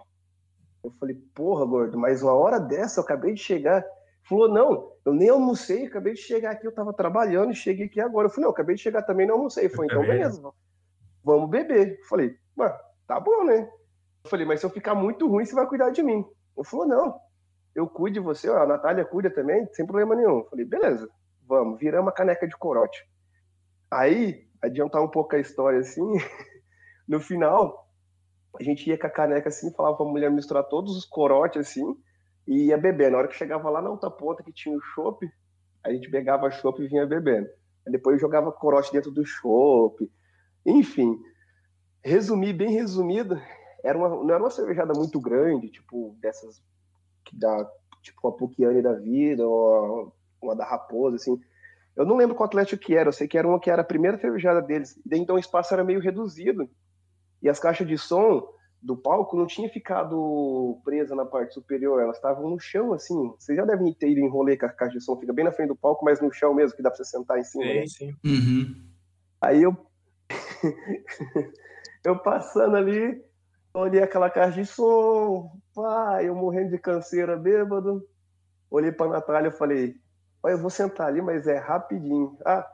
Eu 0.85 0.93
falei, 1.01 1.17
porra, 1.35 1.67
gordo, 1.67 1.99
mas 1.99 2.23
uma 2.23 2.33
hora 2.33 2.61
dessa 2.61 3.01
eu 3.01 3.05
acabei 3.05 3.35
de 3.35 3.41
chegar. 3.41 3.85
Falou, 4.29 4.49
não, 4.49 4.93
eu 5.05 5.13
nem 5.13 5.29
almocei, 5.29 5.87
acabei 5.87 6.15
de 6.15 6.21
chegar 6.21 6.53
aqui, 6.53 6.65
eu 6.65 6.73
tava 6.73 6.93
trabalhando 6.93 7.51
e 7.51 7.57
cheguei 7.57 7.87
aqui 7.87 8.01
agora. 8.01 8.27
Eu 8.27 8.31
falei, 8.31 8.43
não, 8.43 8.51
eu 8.51 8.55
acabei 8.55 8.77
de 8.77 8.83
chegar 8.83 9.03
também, 9.03 9.27
não 9.27 9.35
almocei. 9.35 9.69
Foi, 9.69 9.87
então 9.87 10.03
beleza, 10.03 10.41
vamos 11.25 11.51
beber. 11.51 11.99
Eu 11.99 12.05
falei, 12.07 12.37
mano, 12.55 12.75
tá 13.05 13.19
bom, 13.19 13.45
né? 13.45 13.69
Eu 14.25 14.31
falei, 14.31 14.47
mas 14.47 14.61
se 14.61 14.67
eu 14.67 14.71
ficar 14.71 14.95
muito 14.95 15.29
ruim, 15.29 15.45
você 15.45 15.55
vai 15.57 15.67
cuidar 15.67 15.91
de 15.91 16.05
mim. 16.05 16.25
Ele 16.57 16.67
falou, 16.67 16.87
não, 16.87 17.21
eu 17.75 17.89
cuido 17.89 18.15
de 18.15 18.21
você, 18.21 18.49
a 18.49 18.67
Natália 18.67 19.05
cuida 19.05 19.31
também, 19.31 19.67
sem 19.73 19.87
problema 19.87 20.15
nenhum. 20.15 20.45
Falei, 20.45 20.65
beleza, 20.65 21.09
vamos, 21.47 21.79
viramos 21.79 22.07
uma 22.07 22.13
caneca 22.13 22.47
de 22.47 22.57
corote. 22.57 23.07
Aí, 23.91 24.47
adiantar 24.63 25.03
um 25.03 25.09
pouco 25.09 25.35
a 25.35 25.39
história 25.39 25.81
assim, 25.81 26.03
no 27.09 27.21
final, 27.21 27.89
a 28.59 28.63
gente 28.63 28.89
ia 28.89 28.99
com 28.99 29.07
a 29.07 29.11
caneca 29.11 29.49
assim, 29.49 29.73
falava 29.75 29.97
pra 29.97 30.07
mulher 30.07 30.31
misturar 30.31 30.65
todos 30.65 30.97
os 30.97 31.05
corotes 31.05 31.69
assim, 31.69 31.97
e 32.47 32.67
ia 32.67 32.77
bebendo. 32.77 33.13
Na 33.13 33.19
hora 33.19 33.29
que 33.29 33.37
chegava 33.37 33.71
lá 33.71 33.81
na 33.81 33.91
outra 33.91 34.11
ponta 34.11 34.43
que 34.43 34.53
tinha 34.53 34.77
o 34.77 34.81
chopp, 34.95 35.31
a 35.85 35.93
gente 35.93 36.11
pegava 36.11 36.51
chopp 36.51 36.83
e 36.83 36.89
vinha 36.89 37.07
bebendo. 37.07 37.49
Aí 37.87 37.93
depois 37.93 38.21
jogava 38.21 38.53
corote 38.53 38.93
dentro 38.93 39.11
do 39.11 39.25
chopp. 39.25 40.11
Enfim, 40.65 41.19
resumir, 42.05 42.53
bem 42.53 42.71
resumido, 42.71 43.41
era 43.83 43.99
uma, 43.99 44.09
não 44.09 44.31
era 44.31 44.43
uma 44.43 44.51
cervejada 44.51 44.93
muito 44.95 45.21
grande, 45.21 45.71
tipo 45.71 46.17
dessas 46.21 46.63
que 47.25 47.37
dá, 47.37 47.71
tipo 48.03 48.19
uma 48.25 48.37
Pukiane 48.37 48.83
da 48.83 48.95
vida, 48.95 49.47
ou 49.47 50.13
uma 50.43 50.57
da 50.57 50.65
Raposa, 50.65 51.17
assim. 51.17 51.41
Eu 51.95 52.07
não 52.07 52.17
lembro 52.17 52.35
qual 52.35 52.47
Atlético 52.47 52.83
que 52.83 52.97
era, 52.97 53.09
eu 53.09 53.13
sei 53.13 53.29
que 53.29 53.37
era 53.37 53.47
uma 53.47 53.61
que 53.61 53.71
era 53.71 53.83
a 53.83 53.85
primeira 53.85 54.19
cervejada 54.19 54.63
deles. 54.63 54.97
E 55.05 55.09
daí, 55.09 55.21
então 55.21 55.37
o 55.37 55.39
espaço 55.39 55.75
era 55.75 55.85
meio 55.85 56.01
reduzido. 56.01 56.69
E 57.43 57.49
as 57.49 57.59
caixas 57.59 57.87
de 57.87 57.99
som 57.99 58.47
do 58.83 58.97
palco 58.97 59.37
não 59.37 59.47
tinha 59.47 59.69
ficado 59.69 60.81
presa 60.85 61.15
na 61.15 61.25
parte 61.25 61.55
superior, 61.55 62.01
elas 62.01 62.17
estavam 62.17 62.51
no 62.51 62.59
chão, 62.59 62.93
assim. 62.93 63.33
Vocês 63.39 63.57
já 63.57 63.65
devem 63.65 63.93
ter 63.95 64.11
ido 64.11 64.21
em 64.21 64.29
rolê 64.29 64.57
com 64.57 64.67
a 64.67 64.71
caixa 64.71 64.99
de 64.99 65.05
som, 65.05 65.17
fica 65.17 65.33
bem 65.33 65.45
na 65.45 65.53
frente 65.53 65.69
do 65.69 65.77
palco, 65.77 66.05
mas 66.05 66.21
no 66.21 66.33
chão 66.33 66.53
mesmo, 66.53 66.77
que 66.77 66.83
dá 66.83 66.91
pra 66.91 66.97
você 66.97 67.05
sentar 67.05 67.39
em 67.39 67.45
cima. 67.45 67.65
Sim, 67.65 67.75
né? 67.75 67.87
sim. 67.87 68.17
Uhum. 68.25 68.75
Aí 69.41 69.63
eu. 69.63 69.77
eu 72.05 72.19
passando 72.19 72.77
ali, 72.77 73.23
olhei 73.75 74.03
aquela 74.03 74.31
caixa 74.31 74.61
de 74.61 74.67
som, 74.67 75.51
pá, 75.75 76.23
eu 76.23 76.35
morrendo 76.35 76.71
de 76.71 76.79
canseira, 76.79 77.37
bêbado. 77.37 78.07
Olhei 78.71 78.93
pra 78.93 79.09
Natália 79.09 79.49
e 79.49 79.53
falei: 79.53 79.95
Olha, 80.43 80.53
eu 80.53 80.59
vou 80.59 80.71
sentar 80.71 81.09
ali, 81.09 81.23
mas 81.23 81.47
é 81.47 81.59
rapidinho. 81.59 82.37
Ah, 82.45 82.67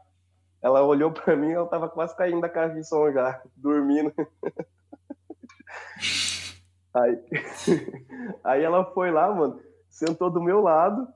ela 0.62 0.82
olhou 0.82 1.12
pra 1.12 1.36
mim, 1.36 1.52
ela 1.52 1.66
tava 1.66 1.88
quase 1.88 2.16
caindo 2.16 2.40
da 2.40 2.48
caixa 2.48 2.74
de 2.74 2.84
som 2.84 3.12
já, 3.12 3.40
dormindo. 3.56 4.12
Aí, 6.94 7.22
aí 8.42 8.62
ela 8.62 8.84
foi 8.92 9.10
lá, 9.10 9.32
mano, 9.32 9.60
sentou 9.90 10.30
do 10.30 10.42
meu 10.42 10.60
lado 10.60 11.06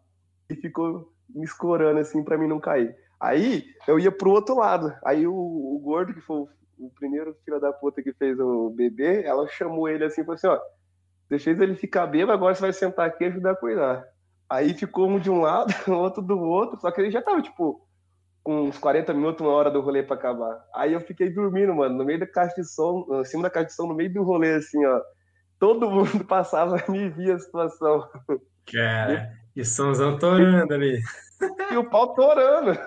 e 0.51 0.55
ficou 0.55 1.11
me 1.29 1.45
escorando 1.45 1.99
assim 1.99 2.23
pra 2.23 2.37
mim 2.37 2.47
não 2.47 2.61
cair. 2.61 2.95
Aí 3.19 3.65
eu 3.89 3.99
ia 3.99 4.13
pro 4.13 4.31
outro 4.31 4.57
lado. 4.57 4.95
Aí 5.05 5.27
o, 5.27 5.35
o 5.35 5.81
gordo, 5.83 6.13
que 6.13 6.21
foi 6.21 6.47
o, 6.87 6.91
primeiro 6.91 7.35
filho 7.45 7.61
da 7.61 7.73
puta 7.73 8.03
que 8.03 8.13
fez 8.13 8.39
o 8.39 8.71
bebê, 8.71 9.23
ela 9.25 9.47
chamou 9.49 9.89
ele 9.89 10.05
assim 10.05 10.23
e 10.23 10.25
falou 10.25 10.35
assim: 10.35 10.47
ó, 10.47 10.61
você 11.29 11.39
fez 11.39 11.61
ele 11.61 11.75
ficar 11.75 12.07
bêbado, 12.07 12.33
agora 12.33 12.55
você 12.55 12.61
vai 12.61 12.73
sentar 12.73 13.07
aqui 13.07 13.25
e 13.25 13.27
ajudar 13.29 13.53
a 13.53 13.57
cuidar. 13.57 14.05
Aí 14.49 14.75
ficou 14.75 15.09
um 15.09 15.19
de 15.19 15.31
um 15.31 15.41
lado, 15.41 15.73
o 15.89 15.93
outro 15.97 16.23
do 16.23 16.39
outro, 16.39 16.79
só 16.81 16.91
que 16.91 17.01
ele 17.01 17.11
já 17.11 17.23
tava, 17.23 17.41
tipo, 17.41 17.87
com 18.43 18.65
uns 18.65 18.79
40 18.79 19.15
minutos, 19.15 19.41
uma 19.41 19.55
hora 19.55 19.71
do 19.71 19.81
rolê 19.81 20.03
pra 20.03 20.17
acabar. 20.17 20.61
Aí 20.75 20.93
eu 20.93 21.01
fiquei 21.01 21.31
dormindo, 21.31 21.75
mano, 21.75 21.97
no 21.97 22.05
meio 22.05 22.21
da 22.21 22.27
caixa 22.27 22.57
de 22.57 22.65
som, 22.65 23.07
em 23.21 23.25
cima 23.25 23.45
da 23.45 23.51
caixa 23.51 23.69
de 23.69 23.75
som, 23.75 23.87
no 23.87 23.95
meio 23.95 24.13
do 24.13 24.23
rolê, 24.23 24.55
assim, 24.55 24.85
ó. 24.85 25.01
Todo 25.59 25.91
mundo 25.91 26.25
passava 26.27 26.83
e 26.89 26.91
me 26.91 27.09
via 27.09 27.37
a 27.37 27.39
situação. 27.39 28.09
Cara, 28.71 29.33
e 29.55 29.65
somzão 29.65 30.19
torando 30.19 30.75
ali. 30.75 31.01
E 31.71 31.77
o 31.77 31.89
pau 31.89 32.15
torando. 32.15 32.79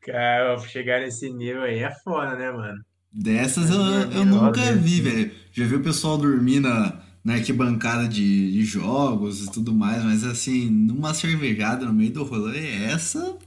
Cara, 0.00 0.58
chegar 0.60 1.00
nesse 1.00 1.30
nível 1.30 1.62
aí 1.62 1.80
é 1.80 1.90
foda, 1.90 2.36
né, 2.36 2.50
mano? 2.50 2.82
Dessas 3.12 3.70
eu, 3.70 3.80
eu 4.12 4.24
nunca 4.24 4.72
vi, 4.72 5.00
velho. 5.00 5.32
Já 5.52 5.66
vi 5.66 5.76
o 5.76 5.82
pessoal 5.82 6.18
dormir 6.18 6.60
na, 6.60 7.00
na 7.24 7.34
arquibancada 7.34 8.06
de, 8.06 8.52
de 8.52 8.62
jogos 8.62 9.44
e 9.44 9.50
tudo 9.50 9.72
mais, 9.72 10.04
mas 10.04 10.24
assim, 10.24 10.70
numa 10.70 11.14
cervejada 11.14 11.86
no 11.86 11.92
meio 11.92 12.12
do 12.12 12.24
rolê, 12.24 12.84
essa. 12.84 13.38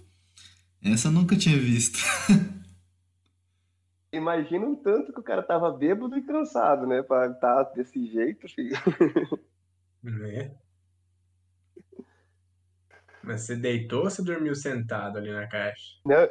Essa 0.84 1.10
eu 1.10 1.12
nunca 1.12 1.36
tinha 1.36 1.58
visto. 1.58 2.00
Imagina 4.12 4.66
o 4.66 4.76
tanto 4.76 5.14
que 5.14 5.20
o 5.20 5.24
cara 5.24 5.44
tava 5.44 5.72
bêbado 5.72 6.18
e 6.18 6.24
cansado, 6.24 6.88
né? 6.88 7.04
Pra 7.04 7.28
estar 7.28 7.62
desse 7.76 8.08
jeito, 8.08 8.48
filho. 8.50 8.76
Né? 10.02 10.52
Mas 13.30 13.42
você 13.42 13.56
deitou 13.56 14.06
ou 14.06 14.10
você 14.10 14.24
dormiu 14.24 14.56
sentado 14.56 15.20
ali 15.20 15.32
na 15.32 15.48
caixa? 15.48 16.00
Não, 16.04 16.28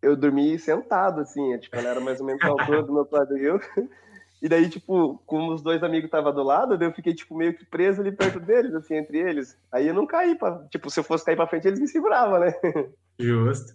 eu 0.00 0.16
dormi 0.16 0.56
sentado, 0.60 1.20
assim, 1.20 1.58
tipo, 1.58 1.76
ela 1.76 1.88
era 1.88 2.00
mais 2.00 2.20
ou 2.20 2.26
menos 2.26 2.40
a 2.40 2.46
altura 2.46 2.84
do 2.84 2.92
meu 2.92 3.04
quadril. 3.04 3.58
E 4.42 4.50
daí, 4.50 4.68
tipo, 4.68 5.16
como 5.24 5.50
os 5.54 5.62
dois 5.62 5.82
amigos 5.82 6.04
estavam 6.04 6.30
do 6.30 6.42
lado, 6.42 6.80
eu 6.80 6.92
fiquei, 6.92 7.14
tipo, 7.14 7.34
meio 7.34 7.56
que 7.56 7.64
preso 7.64 8.02
ali 8.02 8.12
perto 8.12 8.38
deles, 8.38 8.74
assim, 8.74 8.94
entre 8.94 9.18
eles. 9.18 9.58
Aí 9.72 9.88
eu 9.88 9.94
não 9.94 10.06
caí, 10.06 10.36
pra... 10.36 10.62
tipo, 10.70 10.90
se 10.90 11.00
eu 11.00 11.04
fosse 11.04 11.24
cair 11.24 11.36
pra 11.36 11.46
frente, 11.46 11.66
eles 11.66 11.80
me 11.80 11.88
seguravam, 11.88 12.40
né? 12.40 12.52
Justo. 13.18 13.74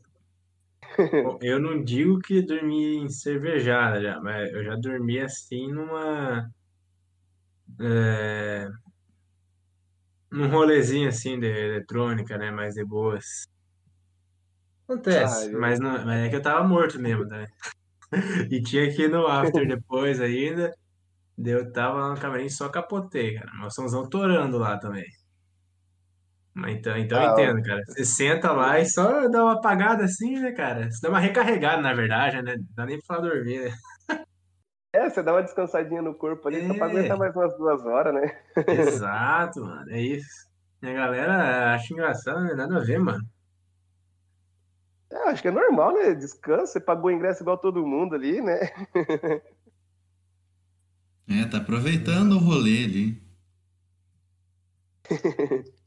Bom, 1.23 1.39
eu 1.41 1.59
não 1.59 1.83
digo 1.83 2.19
que 2.19 2.43
dormi 2.43 2.97
em 2.97 3.09
cervejada 3.09 3.99
já, 4.03 4.21
mas 4.21 4.53
eu 4.53 4.63
já 4.63 4.75
dormi 4.75 5.19
assim 5.19 5.67
numa. 5.67 6.47
É, 7.79 8.69
num 10.31 10.49
rolezinho 10.49 11.09
assim 11.09 11.39
de 11.39 11.47
eletrônica, 11.47 12.37
né? 12.37 12.51
Mais 12.51 12.73
de 12.75 12.83
boas. 12.85 13.25
Acontece, 14.87 15.33
Ah, 15.33 15.45
eu- 15.45 15.59
mas, 15.59 15.79
não, 15.79 16.05
mas 16.05 16.27
é 16.27 16.29
que 16.29 16.35
eu 16.35 16.41
tava 16.41 16.67
morto 16.67 16.99
mesmo, 16.99 17.25
né? 17.25 17.47
E 18.51 18.61
tinha 18.63 18.93
que 18.95 19.03
ir 19.03 19.09
no 19.09 19.27
after 19.27 19.67
depois 19.67 20.19
ainda. 20.21 20.73
Eu 21.37 21.71
tava 21.73 21.99
lá 22.01 22.09
no 22.15 22.21
camarim 22.21 22.49
só 22.49 22.69
capotei, 22.69 23.35
cara. 23.35 23.51
Mas 23.59 23.75
somzão 23.75 24.09
torando 24.09 24.57
lá 24.59 24.79
também. 24.79 25.05
Mas 26.53 26.75
então, 26.77 26.97
então 26.97 27.17
eu 27.21 27.23
Ah, 27.23 27.31
entendo, 27.31 27.61
cara. 27.63 27.81
Você 27.87 28.03
senta 28.05 28.51
lá 28.51 28.79
e 28.79 28.85
só 28.85 29.27
dá 29.29 29.43
uma 29.43 29.53
apagada 29.53 30.03
assim, 30.05 30.39
né, 30.39 30.51
cara? 30.51 30.89
Você 30.91 30.99
dá 31.01 31.09
uma 31.09 31.19
recarregada, 31.19 31.81
na 31.81 31.93
verdade, 31.93 32.41
né? 32.41 32.55
Não 32.57 32.65
dá 32.75 32.85
nem 32.85 32.97
pra 32.99 33.05
falar 33.15 33.29
dormir, 33.29 33.63
né? 33.65 33.71
É, 35.01 35.09
você 35.09 35.23
dá 35.23 35.33
uma 35.33 35.41
descansadinha 35.41 36.01
no 36.01 36.13
corpo 36.13 36.47
ali, 36.47 36.61
só 36.61 36.73
pra 36.75 36.85
É. 36.87 36.89
aguentar 36.89 37.17
mais 37.17 37.35
umas 37.35 37.57
duas 37.57 37.83
horas, 37.85 38.13
né? 38.13 38.39
Exato, 38.67 39.61
mano. 39.61 39.89
É 39.89 39.99
isso. 40.01 40.49
E 40.81 40.87
a 40.87 40.93
galera 40.93 41.73
acha 41.75 41.93
engraçado, 41.93 42.41
né? 42.43 42.53
Nada 42.53 42.77
a 42.77 42.79
ver, 42.79 42.99
mano. 42.99 43.23
É, 45.11 45.29
acho 45.29 45.41
que 45.41 45.47
é 45.47 45.51
normal, 45.51 45.93
né? 45.93 46.13
Descansa, 46.15 46.67
você 46.73 46.79
pagou 46.79 47.09
o 47.09 47.13
ingresso 47.13 47.43
igual 47.43 47.57
todo 47.57 47.85
mundo 47.85 48.15
ali, 48.15 48.41
né? 48.41 48.59
É, 51.27 51.45
tá 51.45 51.57
aproveitando 51.57 52.33
o 52.33 52.37
rolê 52.39 52.83
ali. 52.83 53.21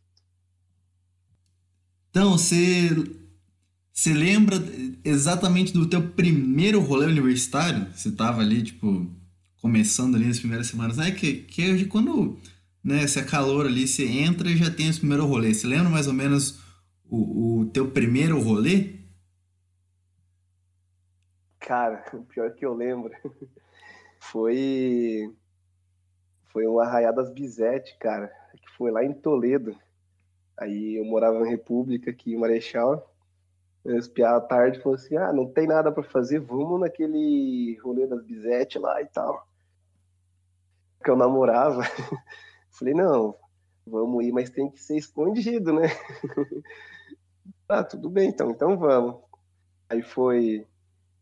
Então, 2.10 2.32
você 2.38 2.88
você 3.94 4.12
lembra 4.12 4.56
exatamente 5.04 5.72
do 5.72 5.88
teu 5.88 6.02
primeiro 6.02 6.80
rolê 6.80 7.06
universitário? 7.06 7.86
Você 7.94 8.10
tava 8.10 8.40
ali, 8.40 8.60
tipo, 8.64 9.08
começando 9.62 10.16
ali 10.16 10.26
nas 10.26 10.40
primeiras 10.40 10.66
semanas. 10.66 10.98
É 10.98 11.12
que, 11.12 11.44
que 11.44 11.62
é 11.62 11.84
quando, 11.84 12.36
né, 12.82 13.06
você 13.06 13.20
é 13.20 13.24
calor 13.24 13.66
ali, 13.66 13.86
você 13.86 14.04
entra 14.04 14.50
e 14.50 14.56
já 14.56 14.68
tem 14.68 14.88
esse 14.88 14.98
primeiro 14.98 15.24
rolê. 15.24 15.54
Você 15.54 15.68
lembra 15.68 15.88
mais 15.88 16.08
ou 16.08 16.12
menos 16.12 16.60
o, 17.08 17.60
o 17.60 17.66
teu 17.66 17.88
primeiro 17.88 18.40
rolê? 18.40 18.96
Cara, 21.60 22.04
o 22.14 22.24
pior 22.24 22.52
que 22.52 22.66
eu 22.66 22.74
lembro 22.74 23.12
foi 24.18 25.32
foi 26.52 26.66
o 26.66 26.80
Arraiá 26.80 27.12
das 27.12 27.32
Bizete, 27.32 27.96
cara, 28.00 28.26
que 28.60 28.76
foi 28.76 28.90
lá 28.90 29.04
em 29.04 29.12
Toledo. 29.12 29.76
Aí 30.58 30.96
eu 30.98 31.04
morava 31.04 31.46
em 31.46 31.50
República, 31.50 32.10
aqui 32.10 32.32
em 32.32 32.38
Marechal. 32.38 33.13
Eu 33.84 33.98
espiava 33.98 34.38
à 34.38 34.40
tarde 34.40 34.80
falou 34.80 34.96
assim: 34.96 35.16
ah, 35.16 35.32
não 35.32 35.46
tem 35.46 35.66
nada 35.66 35.92
para 35.92 36.02
fazer, 36.02 36.40
vamos 36.40 36.80
naquele 36.80 37.78
rolê 37.82 38.06
das 38.06 38.24
Bizete 38.24 38.78
lá 38.78 39.00
e 39.02 39.06
tal. 39.06 39.46
Que 41.02 41.10
eu 41.10 41.16
namorava. 41.16 41.82
Falei: 42.70 42.94
não, 42.94 43.36
vamos 43.86 44.24
ir, 44.24 44.32
mas 44.32 44.48
tem 44.48 44.70
que 44.70 44.80
ser 44.80 44.96
escondido, 44.96 45.72
né? 45.72 45.88
ah, 47.68 47.84
tudo 47.84 48.08
bem 48.08 48.30
então, 48.30 48.50
então 48.50 48.78
vamos. 48.78 49.20
Aí 49.88 50.02
foi 50.02 50.66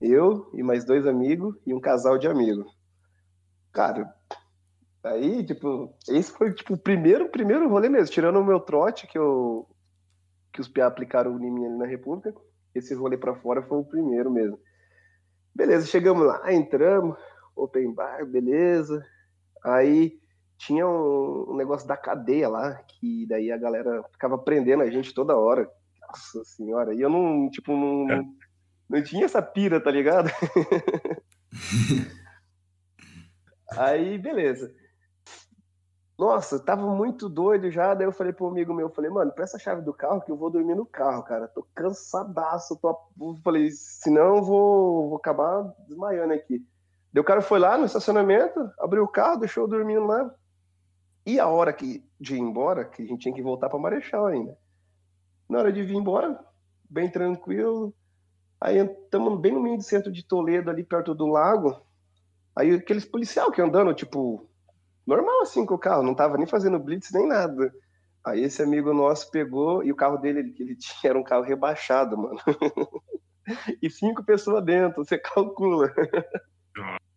eu 0.00 0.48
e 0.54 0.62
mais 0.62 0.84
dois 0.84 1.06
amigos 1.06 1.56
e 1.66 1.74
um 1.74 1.80
casal 1.80 2.16
de 2.16 2.28
amigos. 2.28 2.72
Cara, 3.72 4.14
aí, 5.02 5.44
tipo, 5.44 5.92
esse 6.08 6.30
foi 6.30 6.52
tipo 6.54 6.74
o 6.74 6.78
primeiro, 6.78 7.28
primeiro 7.28 7.68
rolê 7.68 7.88
mesmo, 7.88 8.12
tirando 8.12 8.38
o 8.38 8.44
meu 8.44 8.60
trote 8.60 9.06
que 9.06 9.18
eu 9.18 9.66
que 10.52 10.60
os 10.60 10.68
PA 10.68 10.86
aplicaram 10.86 11.34
em 11.42 11.50
mim 11.50 11.64
ali 11.64 11.78
na 11.78 11.86
República, 11.86 12.34
esse 12.74 12.94
rolê 12.94 13.16
para 13.16 13.34
fora 13.34 13.62
foi 13.62 13.78
o 13.78 13.84
primeiro 13.84 14.30
mesmo. 14.30 14.58
Beleza, 15.54 15.86
chegamos 15.86 16.26
lá, 16.26 16.52
entramos, 16.52 17.18
open 17.54 17.92
bar, 17.92 18.24
beleza. 18.24 19.04
Aí 19.64 20.18
tinha 20.56 20.86
um, 20.86 21.50
um 21.50 21.56
negócio 21.56 21.86
da 21.86 21.96
cadeia 21.96 22.48
lá, 22.48 22.74
que 22.88 23.26
daí 23.26 23.50
a 23.52 23.56
galera 23.56 24.02
ficava 24.12 24.38
prendendo 24.38 24.82
a 24.82 24.90
gente 24.90 25.12
toda 25.12 25.36
hora. 25.36 25.68
Nossa 26.08 26.44
senhora, 26.44 26.94
e 26.94 27.00
eu 27.00 27.10
não, 27.10 27.50
tipo, 27.50 27.72
não, 27.72 28.10
é. 28.10 28.22
não 28.88 29.02
tinha 29.02 29.24
essa 29.24 29.42
pira, 29.42 29.80
tá 29.80 29.90
ligado? 29.90 30.30
Aí, 33.76 34.18
beleza. 34.18 34.74
Nossa, 36.18 36.60
tava 36.60 36.86
muito 36.86 37.28
doido 37.28 37.70
já, 37.70 37.94
daí 37.94 38.06
eu 38.06 38.12
falei 38.12 38.32
pro 38.32 38.46
amigo 38.46 38.74
meu, 38.74 38.90
falei, 38.90 39.10
mano, 39.10 39.32
presta 39.32 39.56
a 39.56 39.60
chave 39.60 39.82
do 39.82 39.94
carro 39.94 40.20
que 40.20 40.30
eu 40.30 40.36
vou 40.36 40.50
dormir 40.50 40.74
no 40.74 40.86
carro, 40.86 41.22
cara. 41.22 41.48
Tô 41.48 41.66
cansadaço, 41.74 42.76
tô... 42.76 42.96
falei, 43.42 43.70
senão 43.70 44.36
eu 44.36 44.42
vou, 44.42 45.08
vou 45.08 45.16
acabar 45.16 45.62
desmaiando 45.88 46.34
aqui. 46.34 46.64
Daí 47.12 47.20
o 47.20 47.24
cara 47.24 47.40
foi 47.40 47.58
lá 47.58 47.76
no 47.76 47.86
estacionamento, 47.86 48.70
abriu 48.78 49.02
o 49.02 49.08
carro, 49.08 49.40
deixou 49.40 49.64
eu 49.64 49.68
dormindo 49.68 50.06
lá. 50.06 50.34
E 51.24 51.38
a 51.38 51.46
hora 51.46 51.72
que, 51.72 52.04
de 52.20 52.34
ir 52.34 52.40
embora, 52.40 52.84
que 52.84 53.02
a 53.02 53.06
gente 53.06 53.20
tinha 53.20 53.34
que 53.34 53.42
voltar 53.42 53.68
para 53.68 53.78
Marechal 53.78 54.26
ainda. 54.26 54.56
Na 55.48 55.58
hora 55.58 55.72
de 55.72 55.82
vir 55.82 55.94
embora, 55.94 56.38
bem 56.88 57.10
tranquilo. 57.10 57.94
Aí 58.60 58.78
estamos 58.78 59.40
bem 59.40 59.52
no 59.52 59.60
meio 59.60 59.76
do 59.76 59.82
centro 59.82 60.10
de 60.10 60.24
Toledo, 60.24 60.70
ali 60.70 60.84
perto 60.84 61.14
do 61.14 61.26
lago. 61.26 61.80
Aí 62.54 62.74
aqueles 62.74 63.04
policial 63.04 63.50
que 63.50 63.60
andando, 63.60 63.94
tipo, 63.94 64.48
normal 65.06 65.42
assim 65.42 65.66
com 65.66 65.74
o 65.74 65.78
carro, 65.78 66.02
não 66.02 66.14
tava 66.14 66.36
nem 66.36 66.46
fazendo 66.46 66.78
blitz 66.78 67.10
nem 67.12 67.26
nada. 67.26 67.72
Aí 68.24 68.44
esse 68.44 68.62
amigo 68.62 68.94
nosso 68.94 69.30
pegou 69.30 69.82
e 69.82 69.90
o 69.90 69.96
carro 69.96 70.16
dele, 70.16 70.52
que 70.52 70.62
ele 70.62 70.76
tinha, 70.76 71.10
era 71.10 71.18
um 71.18 71.24
carro 71.24 71.42
rebaixado, 71.42 72.16
mano. 72.16 72.38
e 73.82 73.90
cinco 73.90 74.24
pessoas 74.24 74.64
dentro, 74.64 75.04
você 75.04 75.18
calcula. 75.18 75.92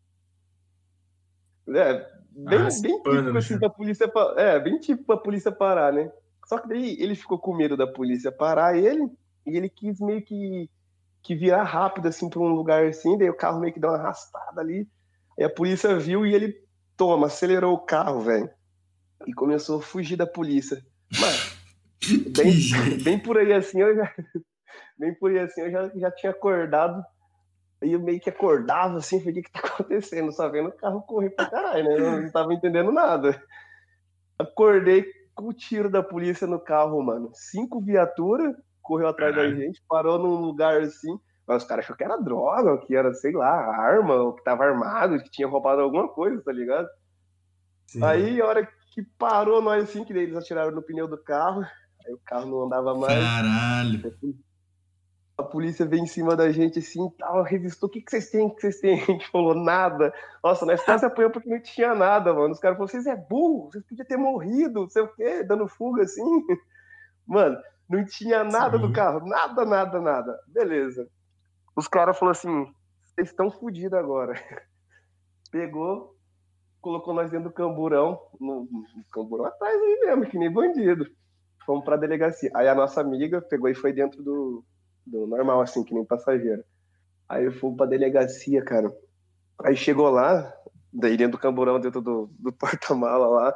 é, 1.70 1.94
bem, 2.32 2.60
ah, 2.60 2.70
bem 2.82 3.02
típico 3.02 3.38
assim 3.38 3.60
pra 3.60 3.70
polícia, 3.70 4.12
é, 4.38 4.60
bem 4.60 4.80
típico 4.80 5.06
pra 5.06 5.18
polícia 5.18 5.52
parar, 5.52 5.94
né? 5.94 6.12
Só 6.48 6.58
que 6.60 6.68
daí 6.68 6.98
ele 7.00 7.16
ficou 7.16 7.40
com 7.40 7.56
medo 7.56 7.78
da 7.78 7.88
polícia 7.88 8.32
parar 8.32 8.78
ele 8.78 9.10
e 9.46 9.58
ele 9.58 9.70
quis 9.70 10.00
meio 10.00 10.24
que, 10.24 10.70
que 11.22 11.36
virar 11.36 11.64
rápido 11.64 12.08
assim 12.08 12.30
para 12.30 12.40
um 12.40 12.54
lugar 12.54 12.86
assim, 12.86 13.18
daí 13.18 13.30
o 13.30 13.38
carro 13.38 13.60
meio 13.60 13.74
que 13.74 13.80
deu 13.80 13.90
uma 13.90 13.98
arrastada 13.98 14.62
ali. 14.62 14.88
E 15.38 15.44
a 15.44 15.50
polícia 15.50 15.98
viu 15.98 16.26
e 16.26 16.34
ele, 16.34 16.56
toma, 16.98 17.28
acelerou 17.28 17.74
o 17.74 17.86
carro, 17.86 18.22
velho. 18.22 18.50
E 19.26 19.34
começou 19.34 19.80
a 19.80 19.82
fugir 19.82 20.16
da 20.16 20.28
polícia. 20.28 20.84
Mano, 21.20 21.38
bem, 22.36 23.04
bem 23.04 23.20
por 23.20 23.38
aí 23.38 23.54
assim, 23.54 23.82
eu 23.82 23.96
já. 23.96 24.14
Bem 24.98 25.14
por 25.14 25.30
aí 25.30 25.40
assim, 25.40 25.60
eu 25.60 25.72
já, 25.72 25.90
já 25.94 26.12
tinha 26.12 26.32
acordado. 26.32 27.04
E 27.84 27.92
eu 27.92 28.00
meio 28.00 28.20
que 28.20 28.30
acordava 28.30 28.98
assim, 28.98 29.20
falei, 29.20 29.34
o 29.34 29.36
que, 29.36 29.42
que 29.44 29.52
tá 29.52 29.60
acontecendo? 29.60 30.32
Só 30.32 30.48
vendo 30.48 30.70
o 30.70 30.72
carro 30.72 31.02
correr 31.02 31.32
pra 31.32 31.50
caralho, 31.50 31.84
né? 31.84 32.00
Eu 32.00 32.22
não 32.22 32.32
tava 32.32 32.54
entendendo 32.54 32.94
nada. 32.94 33.42
Acordei 34.40 35.06
com 35.34 35.50
o 35.50 35.54
tiro 35.54 35.90
da 35.90 36.02
polícia 36.02 36.48
no 36.48 36.60
carro, 36.60 37.02
mano. 37.04 37.30
Cinco 37.34 37.82
viaturas 37.82 38.56
correu 38.82 39.08
atrás 39.08 39.36
da 39.36 39.50
gente, 39.50 39.84
parou 39.90 40.18
num 40.18 40.36
lugar 40.36 40.82
assim. 40.82 41.20
Mas 41.48 41.62
os 41.62 41.70
caras 41.70 41.86
achou 41.86 41.96
que 41.96 42.04
era 42.04 42.18
droga, 42.18 42.78
que 42.80 42.96
era, 42.96 43.14
sei 43.14 43.32
lá, 43.32 43.52
arma, 43.52 44.16
ou 44.16 44.34
que 44.34 44.44
tava 44.44 44.64
armado, 44.64 45.20
que 45.20 45.30
tinha 45.30 45.48
roubado 45.48 45.82
alguma 45.82 46.08
coisa, 46.08 46.42
tá 46.44 46.52
ligado? 46.52 46.88
Sim. 47.88 48.04
Aí, 48.04 48.42
a 48.42 48.46
hora 48.46 48.70
que 48.92 49.04
parou 49.18 49.62
nós 49.62 49.84
assim, 49.84 50.04
que 50.04 50.14
eles 50.14 50.36
atiraram 50.36 50.72
no 50.72 50.82
pneu 50.82 51.08
do 51.08 51.18
carro, 51.18 51.62
aí 52.06 52.14
o 52.14 52.20
carro 52.26 52.48
não 52.48 52.64
andava 52.64 52.96
mais. 52.96 53.24
Caralho! 53.24 54.02
A 55.38 55.44
polícia 55.44 55.86
veio 55.86 56.02
em 56.02 56.08
cima 56.08 56.34
da 56.36 56.50
gente 56.50 56.80
assim, 56.80 57.10
tal, 57.20 57.44
revistou, 57.44 57.90
o 57.90 57.92
que, 57.92 58.02
que 58.02 58.10
vocês 58.10 58.32
têm, 58.32 58.46
o 58.46 58.56
que 58.56 58.62
vocês 58.62 58.80
têm? 58.80 59.00
A 59.04 59.06
gente 59.06 59.30
falou, 59.30 59.54
nada. 59.54 60.14
Nossa, 60.42 60.66
nós 60.66 60.82
quase 60.82 61.06
apanhamos 61.06 61.34
porque 61.34 61.50
não 61.50 61.62
tinha 61.62 61.94
nada, 61.94 62.34
mano. 62.34 62.54
Os 62.54 62.60
caras 62.60 62.78
falaram, 62.78 62.92
vocês 62.92 63.06
é 63.06 63.18
burro, 63.18 63.70
vocês 63.70 63.84
podiam 63.86 64.08
ter 64.08 64.18
morrido, 64.18 64.82
não 64.82 64.90
sei 64.90 65.04
o 65.04 65.14
quê, 65.14 65.44
dando 65.44 65.68
fuga 65.68 66.04
assim. 66.04 66.24
Mano, 67.28 67.58
não 67.90 68.06
tinha 68.06 68.44
nada 68.44 68.78
Sim. 68.78 68.84
no 68.84 68.94
carro, 68.94 69.28
nada, 69.28 69.66
nada, 69.66 70.00
nada. 70.00 70.40
Beleza. 70.48 71.10
Os 71.76 71.88
caras 71.88 72.18
falaram 72.18 72.38
assim: 72.38 72.74
vocês 73.04 73.30
estão 73.30 73.52
fodidos 73.52 73.98
agora. 73.98 74.34
Pegou, 75.52 76.16
colocou 76.82 77.14
nós 77.14 77.30
dentro 77.30 77.50
do 77.50 77.54
camburão, 77.54 78.20
no, 78.40 78.68
no 78.72 79.04
camburão 79.12 79.46
atrás 79.46 79.82
aí 79.82 80.00
mesmo, 80.02 80.26
que 80.26 80.38
nem 80.38 80.52
bandido. 80.52 81.06
Fomos 81.66 81.84
pra 81.84 81.98
delegacia. 81.98 82.52
Aí 82.54 82.68
a 82.68 82.76
nossa 82.76 83.02
amiga 83.02 83.42
pegou 83.42 83.70
e 83.70 83.76
foi 83.76 83.92
dentro 83.92 84.22
do, 84.22 84.64
do 85.06 85.26
normal, 85.26 85.62
assim, 85.62 85.84
que 85.84 85.94
nem 85.94 86.06
passageiro. 86.06 86.64
Aí 87.28 87.50
fomos 87.52 87.78
pra 87.78 87.86
delegacia, 87.86 88.64
cara. 88.64 88.96
Aí 89.64 89.76
chegou 89.76 90.10
lá, 90.10 90.54
daí 90.94 91.18
dentro 91.18 91.38
do 91.38 91.42
camburão, 91.42 91.80
dentro 91.80 92.02
do, 92.02 92.30
do 92.38 92.52
porta-mala 92.54 93.28
lá, 93.28 93.56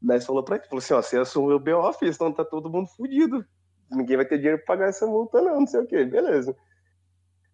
nós 0.00 0.24
falou 0.24 0.42
pra 0.42 0.56
ele, 0.56 0.64
falou 0.64 0.78
assim, 0.78 0.94
ó, 0.94 1.02
você 1.02 1.18
assumiu 1.18 1.56
o 1.56 1.60
BO, 1.60 1.92
filho, 1.92 2.12
senão 2.12 2.32
tá 2.32 2.44
todo 2.44 2.70
mundo 2.70 2.88
fudido. 2.88 3.44
Ninguém 3.90 4.16
vai 4.16 4.24
ter 4.24 4.38
dinheiro 4.38 4.58
pra 4.58 4.74
pagar 4.74 4.88
essa 4.88 5.06
multa, 5.06 5.40
não, 5.40 5.60
não 5.60 5.66
sei 5.66 5.80
o 5.80 5.86
quê. 5.86 6.04
Beleza. 6.04 6.56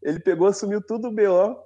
Ele 0.03 0.21
pegou, 0.21 0.47
assumiu 0.47 0.81
tudo 0.81 1.09
o 1.09 1.13
BO. 1.13 1.63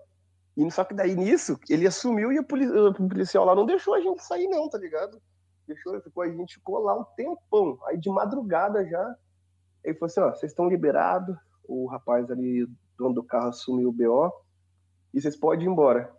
E 0.57 0.71
só 0.71 0.85
que 0.85 0.95
daí 0.95 1.15
nisso, 1.15 1.59
ele 1.69 1.87
assumiu 1.87 2.31
e 2.31 2.39
o 2.39 2.45
policial 2.45 3.45
lá 3.45 3.55
não 3.55 3.65
deixou 3.65 3.95
a 3.95 4.01
gente 4.01 4.23
sair, 4.23 4.49
não, 4.49 4.69
tá 4.69 4.79
ligado? 4.79 5.21
Deixou, 5.67 5.99
ficou, 6.01 6.23
a 6.23 6.29
gente 6.29 6.55
ficou 6.55 6.79
lá 6.81 6.99
um 6.99 7.05
tempão. 7.17 7.79
Aí 7.87 7.97
de 7.97 8.11
madrugada 8.11 8.87
já, 8.87 9.17
ele 9.83 9.95
falou 9.95 10.07
assim: 10.07 10.21
ó, 10.21 10.31
vocês 10.31 10.53
estão 10.53 10.69
liberados. 10.69 11.37
O 11.65 11.87
rapaz 11.87 12.31
ali, 12.31 12.69
dono 12.99 13.15
do 13.15 13.23
carro, 13.23 13.49
assumiu 13.49 13.89
o 13.89 13.93
BO. 13.93 14.33
E 15.15 15.21
vocês 15.21 15.37
podem 15.37 15.67
ir 15.67 15.71
embora. 15.71 16.13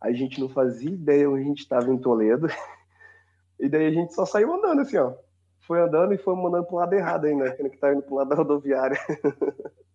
A 0.00 0.12
gente 0.12 0.40
não 0.40 0.48
fazia 0.48 0.90
ideia 0.90 1.28
onde 1.28 1.42
a 1.42 1.44
gente 1.44 1.60
estava 1.60 1.90
em 1.90 1.98
Toledo. 1.98 2.46
E 3.56 3.68
daí 3.68 3.86
a 3.86 3.90
gente 3.90 4.12
só 4.12 4.26
saiu 4.26 4.52
andando 4.52 4.80
assim, 4.80 4.96
ó. 4.96 5.14
Foi 5.60 5.80
andando 5.80 6.12
e 6.12 6.18
foi 6.18 6.34
mandando 6.34 6.66
pro 6.66 6.76
lado 6.76 6.92
errado 6.92 7.26
ainda, 7.26 7.44
né? 7.44 7.52
que 7.52 7.78
tava 7.78 7.94
indo 7.94 8.02
pro 8.02 8.16
lado 8.16 8.28
da 8.28 8.34
rodoviária. 8.34 8.98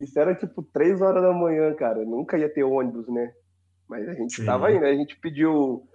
Isso 0.00 0.18
era 0.18 0.34
tipo 0.34 0.62
três 0.62 1.00
horas 1.00 1.22
da 1.22 1.32
manhã, 1.32 1.74
cara. 1.74 2.04
Nunca 2.04 2.36
ia 2.38 2.52
ter 2.52 2.64
ônibus, 2.64 3.08
né? 3.08 3.32
Mas 3.88 4.08
a 4.08 4.14
gente 4.14 4.36
Sim. 4.36 4.44
tava 4.44 4.70
indo? 4.72 4.84
A 4.84 4.94
gente 4.94 5.18
pediu 5.18 5.88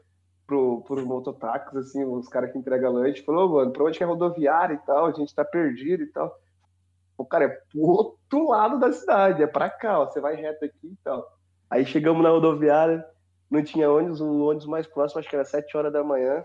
pro, 0.47 0.81
pros 0.81 1.03
mototáxis, 1.03 1.75
assim, 1.77 2.03
os 2.03 2.27
caras 2.27 2.51
que 2.51 2.57
entregam 2.57 2.93
lanche, 2.93 3.23
falou, 3.23 3.49
mano, 3.49 3.71
pra 3.71 3.83
onde 3.83 3.97
que 3.97 4.03
é 4.03 4.07
rodoviária 4.07 4.73
e 4.73 4.85
tal? 4.85 5.05
A 5.05 5.11
gente 5.11 5.33
tá 5.33 5.45
perdido 5.45 6.03
e 6.03 6.07
tal. 6.07 6.35
O 7.17 7.25
cara 7.25 7.45
é 7.45 7.47
pro 7.47 7.81
outro 7.81 8.49
lado 8.49 8.79
da 8.79 8.91
cidade, 8.91 9.43
é 9.43 9.47
pra 9.47 9.69
cá, 9.69 9.99
ó. 9.99 10.05
Você 10.05 10.19
vai 10.19 10.35
reto 10.35 10.65
aqui 10.65 10.87
e 10.87 10.97
tal. 11.03 11.25
Aí 11.69 11.85
chegamos 11.85 12.23
na 12.23 12.29
rodoviária, 12.29 13.05
não 13.49 13.63
tinha 13.63 13.89
ônibus, 13.89 14.19
o 14.19 14.45
ônibus 14.45 14.65
mais 14.65 14.87
próximo 14.87 15.19
acho 15.19 15.29
que 15.29 15.35
era 15.35 15.45
sete 15.45 15.77
horas 15.77 15.93
da 15.93 16.03
manhã. 16.03 16.43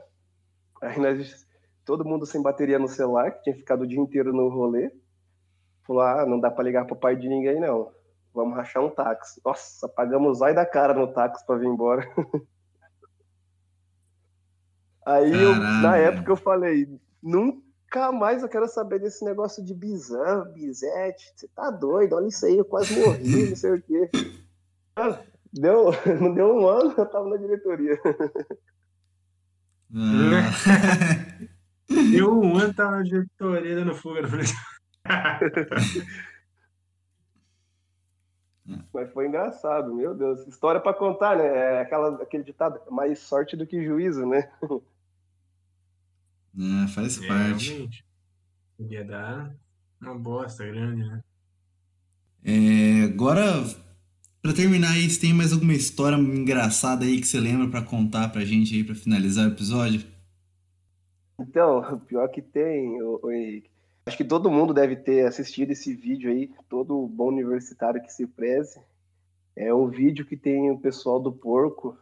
Aí 0.83 1.01
nós, 1.01 1.47
todo 1.85 2.05
mundo 2.05 2.27
sem 2.27 2.43
bateria 2.43 2.79
no 2.79 2.89
celular, 2.89 3.31
que 3.31 3.43
tinha 3.43 3.57
ficado 3.57 3.83
o 3.83 3.87
dia 3.87 3.99
inteiro 3.99 4.33
no 4.33 4.49
rolê. 4.49 4.93
Falou, 5.87 6.03
ah, 6.03 6.27
não 6.27 6.41
dá 6.41 6.51
para 6.51 6.65
ligar 6.65 6.85
pro 6.87 6.97
pai 6.97 7.15
de 7.17 7.29
ninguém, 7.29 7.61
não. 7.61 7.93
Vamos 8.35 8.57
rachar 8.57 8.83
um 8.83 8.91
táxi. 8.91 9.41
Nossa, 9.45 9.89
pagamos 9.89 10.43
ai 10.43 10.55
da 10.55 10.67
cara 10.67 10.93
no 10.93 11.13
táxi 11.13 11.47
para 11.47 11.57
vir 11.57 11.69
embora. 11.69 12.07
Aí, 15.07 15.33
eu, 15.33 15.55
na 15.55 15.97
época, 15.97 16.33
eu 16.33 16.37
falei, 16.37 16.89
nunca 17.23 18.11
mais 18.11 18.43
eu 18.43 18.49
quero 18.49 18.67
saber 18.67 18.99
desse 18.99 19.25
negócio 19.25 19.65
de 19.65 19.73
Bizan, 19.73 20.51
Bizete. 20.53 21.33
Você 21.35 21.47
tá 21.55 21.71
doido? 21.71 22.17
Olha 22.17 22.27
isso 22.27 22.45
aí, 22.45 22.59
eu 22.59 22.65
quase 22.65 22.99
morri, 22.99 23.51
não 23.51 23.57
sei 23.57 23.75
o 23.75 23.83
quê. 23.83 24.11
Deu, 25.53 25.91
não 26.21 26.35
deu 26.35 26.55
um 26.55 26.69
ano, 26.69 26.93
eu 26.99 27.07
tava 27.07 27.31
na 27.31 27.37
diretoria. 27.37 27.99
Ah. 29.95 30.51
deu 32.11 32.39
um 32.39 32.59
ano, 32.59 32.75
tava 32.75 32.97
na 32.97 33.03
diretoria 33.03 33.77
dando 33.77 33.95
fuga 33.95 34.23
no 34.23 34.29
Mas 38.93 39.13
foi 39.13 39.29
engraçado, 39.29 39.95
meu 39.95 40.15
Deus. 40.15 40.47
História 40.47 40.81
pra 40.81 40.93
contar, 40.95 41.37
né? 41.37 41.47
É 41.47 41.81
aquela, 41.81 42.21
aquele 42.23 42.43
ditado, 42.43 42.81
mais 42.91 43.19
sorte 43.21 43.57
do 43.57 43.67
que 43.67 43.85
juízo, 43.85 44.27
né? 44.27 44.51
É, 46.59 46.89
faz 46.89 47.23
É, 47.23 47.27
parte. 47.27 47.69
realmente. 47.71 48.05
Ia 48.79 49.05
dar 49.05 49.55
uma 50.01 50.19
bosta 50.19 50.65
grande, 50.67 51.03
né? 51.05 51.23
É, 52.45 53.05
agora, 53.05 53.43
pra 54.43 54.53
terminar 54.55 54.93
aí, 54.93 55.09
você 55.11 55.21
tem 55.21 55.35
mais 55.35 55.53
alguma 55.53 55.75
história 55.75 56.17
engraçada 56.17 57.05
aí 57.05 57.21
que 57.21 57.27
você 57.27 57.39
lembra 57.41 57.69
pra 57.69 57.83
contar 57.83 58.29
pra 58.31 58.45
gente 58.45 58.75
aí 58.75 58.85
pra 58.85 58.95
finalizar 58.95 59.47
o 59.49 59.53
episódio? 59.53 60.07
Então, 61.39 61.79
o 61.95 62.01
pior 62.07 62.29
que 62.29 62.41
tem, 62.43 63.01
ô, 63.03 63.21
ô 63.23 63.31
Henrique. 63.31 63.71
Acho 64.07 64.17
que 64.17 64.25
todo 64.25 64.51
mundo 64.51 64.73
deve 64.73 64.95
ter 64.95 65.27
assistido 65.27 65.73
esse 65.73 65.93
vídeo 65.93 66.31
aí, 66.31 66.49
todo 66.69 67.09
bom 67.09 67.27
universitário 67.27 68.01
que 68.01 68.13
se 68.13 68.25
preze. 68.25 68.81
É 69.57 69.75
um 69.75 69.89
vídeo 69.89 70.25
que 70.25 70.37
tem 70.37 70.71
o 70.71 70.79
pessoal 70.79 71.19
do 71.19 71.33
porco, 71.33 71.99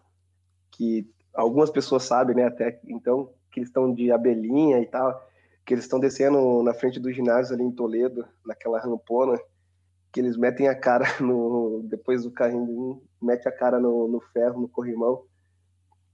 que 0.71 1.11
algumas 1.33 1.71
pessoas 1.71 2.03
sabem, 2.03 2.37
né, 2.37 2.45
até 2.45 2.79
então, 2.87 3.33
que 3.51 3.61
eles 3.61 3.71
estão 3.71 3.95
de 3.95 4.13
abelhinha 4.13 4.81
e 4.81 4.87
tal, 4.87 5.19
que 5.65 5.73
eles 5.73 5.85
estão 5.85 5.99
descendo 5.99 6.63
na 6.63 6.75
frente 6.75 7.01
do 7.01 7.11
ginásio 7.11 7.55
ali 7.55 7.65
em 7.65 7.73
Toledo, 7.73 8.29
naquela 8.45 8.79
rampona, 8.79 9.41
que 10.13 10.21
eles 10.21 10.37
metem 10.37 10.69
a 10.69 10.79
cara 10.79 11.07
no. 11.21 11.85
Depois 11.85 12.25
do 12.25 12.31
carrinho, 12.31 13.03
mete 13.21 13.49
a 13.49 13.53
cara 13.53 13.81
no, 13.81 14.09
no 14.09 14.21
ferro, 14.21 14.61
no 14.61 14.69
corrimão. 14.69 15.25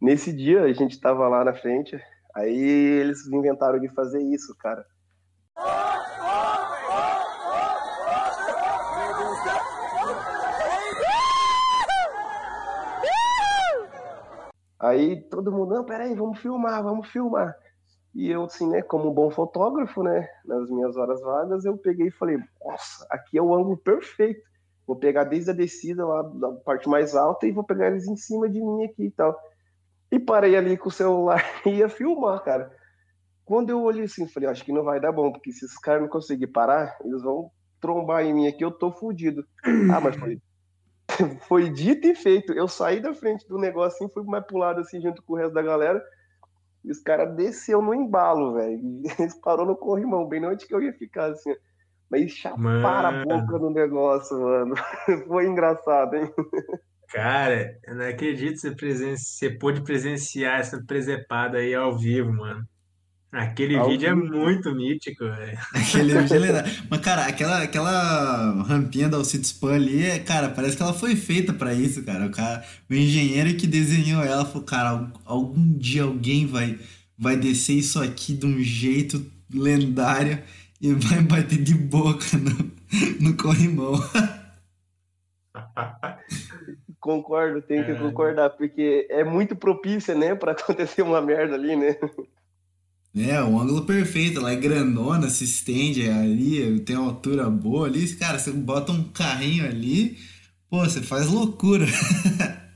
Nesse 0.01 0.33
dia 0.33 0.63
a 0.63 0.73
gente 0.73 1.01
tava 1.01 1.27
lá 1.27 1.45
na 1.45 1.53
frente, 1.53 2.01
aí 2.33 2.57
eles 3.01 3.27
inventaram 3.27 3.81
de 3.81 3.89
fazer 3.89 4.23
isso, 4.23 4.55
cara. 4.57 4.87
Aí 14.81 15.21
todo 15.29 15.53
mundo, 15.53 15.75
não, 15.75 15.85
peraí, 15.85 16.15
vamos 16.15 16.39
filmar, 16.39 16.83
vamos 16.83 17.09
filmar. 17.09 17.55
E 18.15 18.31
eu, 18.31 18.45
assim, 18.45 18.69
né, 18.69 18.83
como 18.83 19.11
um 19.11 19.15
bom 19.15 19.31
fotógrafo, 19.31 20.03
né, 20.03 20.27
nas 20.45 20.71
minhas 20.71 20.97
horas 20.97 21.21
vagas, 21.21 21.65
eu 21.65 21.77
peguei 21.77 22.09
e 22.09 22.13
falei, 22.13 22.39
nossa, 22.65 23.07
aqui 23.11 23.39
é 23.39 23.43
o 23.43 23.55
ângulo 23.55 23.77
perfeito. 23.77 24.41
Vou 24.87 24.97
pegar 24.97 25.25
desde 25.25 25.51
a 25.51 25.55
descida 25.55 26.05
lá 26.05 26.23
da 26.23 26.51
parte 26.53 26.89
mais 26.89 27.15
alta 27.15 27.47
e 27.47 27.53
vou 27.53 27.63
pegar 27.63 27.89
eles 27.89 28.09
em 28.09 28.17
cima 28.17 28.49
de 28.49 28.61
mim 28.61 28.85
aqui 28.85 29.05
e 29.05 29.11
tal. 29.11 29.39
E 30.11 30.19
parei 30.19 30.57
ali 30.57 30.77
com 30.77 30.89
o 30.89 30.93
celular 30.93 31.45
e 31.65 31.77
ia 31.77 31.89
filmar, 31.89 32.43
cara. 32.43 32.75
Quando 33.45 33.71
eu 33.71 33.83
olhei 33.83 34.05
assim, 34.05 34.27
falei, 34.27 34.49
acho 34.49 34.65
que 34.65 34.73
não 34.73 34.83
vai 34.83 34.99
dar 34.99 35.13
bom, 35.13 35.31
porque 35.31 35.53
se 35.53 35.65
esses 35.65 35.79
caras 35.79 36.03
não 36.03 36.09
conseguirem 36.09 36.53
parar, 36.53 36.97
eles 37.05 37.23
vão 37.23 37.51
trombar 37.81 38.25
em 38.25 38.35
mim 38.35 38.49
aqui, 38.49 38.65
eu 38.65 38.71
tô 38.71 38.91
fudido. 38.91 39.45
Ah, 39.93 40.01
mas 40.01 40.17
foi, 40.17 40.41
foi 41.49 41.71
dito 41.71 42.07
e 42.07 42.15
feito. 42.15 42.53
Eu 42.53 42.69
saí 42.69 43.01
da 43.01 43.15
frente 43.15 43.47
do 43.49 43.59
negócio 43.59 43.97
assim, 43.97 44.13
fui 44.13 44.25
mais 44.25 44.45
pro 44.45 44.59
lado 44.59 44.81
assim, 44.81 45.01
junto 45.01 45.23
com 45.23 45.35
o 45.35 45.37
resto 45.37 45.55
da 45.55 45.63
galera. 45.63 46.03
E 46.85 46.91
os 46.91 47.01
caras 47.01 47.35
desceu 47.37 47.83
no 47.83 47.95
embalo, 47.95 48.55
velho. 48.55 48.81
Eles 49.19 49.35
parou 49.41 49.67
no 49.67 49.77
corrimão, 49.77 50.27
bem 50.27 50.45
onde 50.47 50.67
que 50.67 50.75
eu 50.75 50.83
ia 50.83 50.93
ficar, 50.93 51.31
assim. 51.31 51.55
Mas 52.11 52.33
chaparam 52.33 53.09
a 53.09 53.13
Mano. 53.13 53.25
boca 53.25 53.59
no 53.59 53.71
negócio, 53.71 54.37
mano. 54.41 54.75
Foi 55.29 55.47
engraçado, 55.47 56.17
hein? 56.17 56.29
Cara, 57.09 57.79
eu 57.85 57.95
não 57.95 58.09
acredito 58.09 58.55
que 58.55 58.61
você, 58.61 58.71
presen... 58.75 59.17
você 59.17 59.51
pôde 59.51 59.83
presenciar 59.83 60.59
essa 60.59 60.83
presepada 60.85 61.59
aí 61.59 61.73
ao 61.73 61.97
vivo, 61.97 62.33
mano. 62.33 62.65
Aquele 63.33 63.77
Ao 63.77 63.89
vídeo 63.89 64.09
é 64.09 64.15
muito 64.15 64.75
mítico, 64.75 65.25
velho. 65.25 65.57
Aquele 65.73 66.19
vídeo 66.21 66.35
é 66.35 66.39
lendário. 66.39 66.73
Mas, 66.91 67.01
cara, 67.01 67.27
aquela, 67.27 67.63
aquela 67.63 68.63
rampinha 68.65 69.09
da 69.09 69.17
Alcides 69.19 69.53
Pan 69.53 69.75
ali, 69.75 70.05
é, 70.05 70.19
cara, 70.19 70.49
parece 70.49 70.77
que 70.77 70.83
ela 70.83 70.93
foi 70.93 71.15
feita 71.15 71.53
pra 71.53 71.73
isso, 71.73 72.03
cara. 72.03 72.27
O, 72.27 72.31
cara. 72.31 72.65
o 72.91 72.95
engenheiro 72.95 73.55
que 73.57 73.69
desenhou 73.69 74.23
ela 74.25 74.45
falou, 74.45 74.65
cara, 74.65 74.89
al- 74.91 75.13
algum 75.25 75.79
dia 75.79 76.03
alguém 76.03 76.45
vai, 76.47 76.77
vai 77.17 77.37
descer 77.37 77.75
isso 77.75 78.03
aqui 78.03 78.35
de 78.35 78.47
um 78.47 78.59
jeito 78.61 79.25
lendário 79.53 80.43
e 80.81 80.93
vai 80.93 81.21
bater 81.23 81.63
de 81.63 81.75
boca 81.75 82.25
no, 82.37 82.73
no 83.29 83.37
corrimão. 83.37 83.95
Concordo, 86.99 87.63
tenho 87.63 87.83
que 87.85 87.93
Caralho. 87.93 88.09
concordar, 88.09 88.51
porque 88.51 89.07
é 89.09 89.25
muito 89.25 89.57
propícia, 89.57 90.15
né, 90.15 90.35
pra 90.35 90.53
acontecer 90.53 91.03
uma 91.03 91.21
merda 91.21 91.55
ali, 91.55 91.75
né? 91.77 91.97
É, 93.17 93.43
o 93.43 93.59
ângulo 93.59 93.85
perfeito, 93.85 94.39
ela 94.39 94.53
é 94.53 94.57
grandona, 94.57 95.29
se 95.29 95.43
estende 95.45 96.09
ali, 96.09 96.79
tem 96.81 96.97
uma 96.97 97.09
altura 97.09 97.51
boa 97.51 97.89
ali. 97.89 98.15
Cara, 98.17 98.39
você 98.39 98.53
bota 98.53 98.93
um 98.93 99.11
carrinho 99.11 99.65
ali, 99.65 100.17
pô, 100.69 100.79
você 100.85 101.03
faz 101.03 101.27
loucura. 101.27 101.87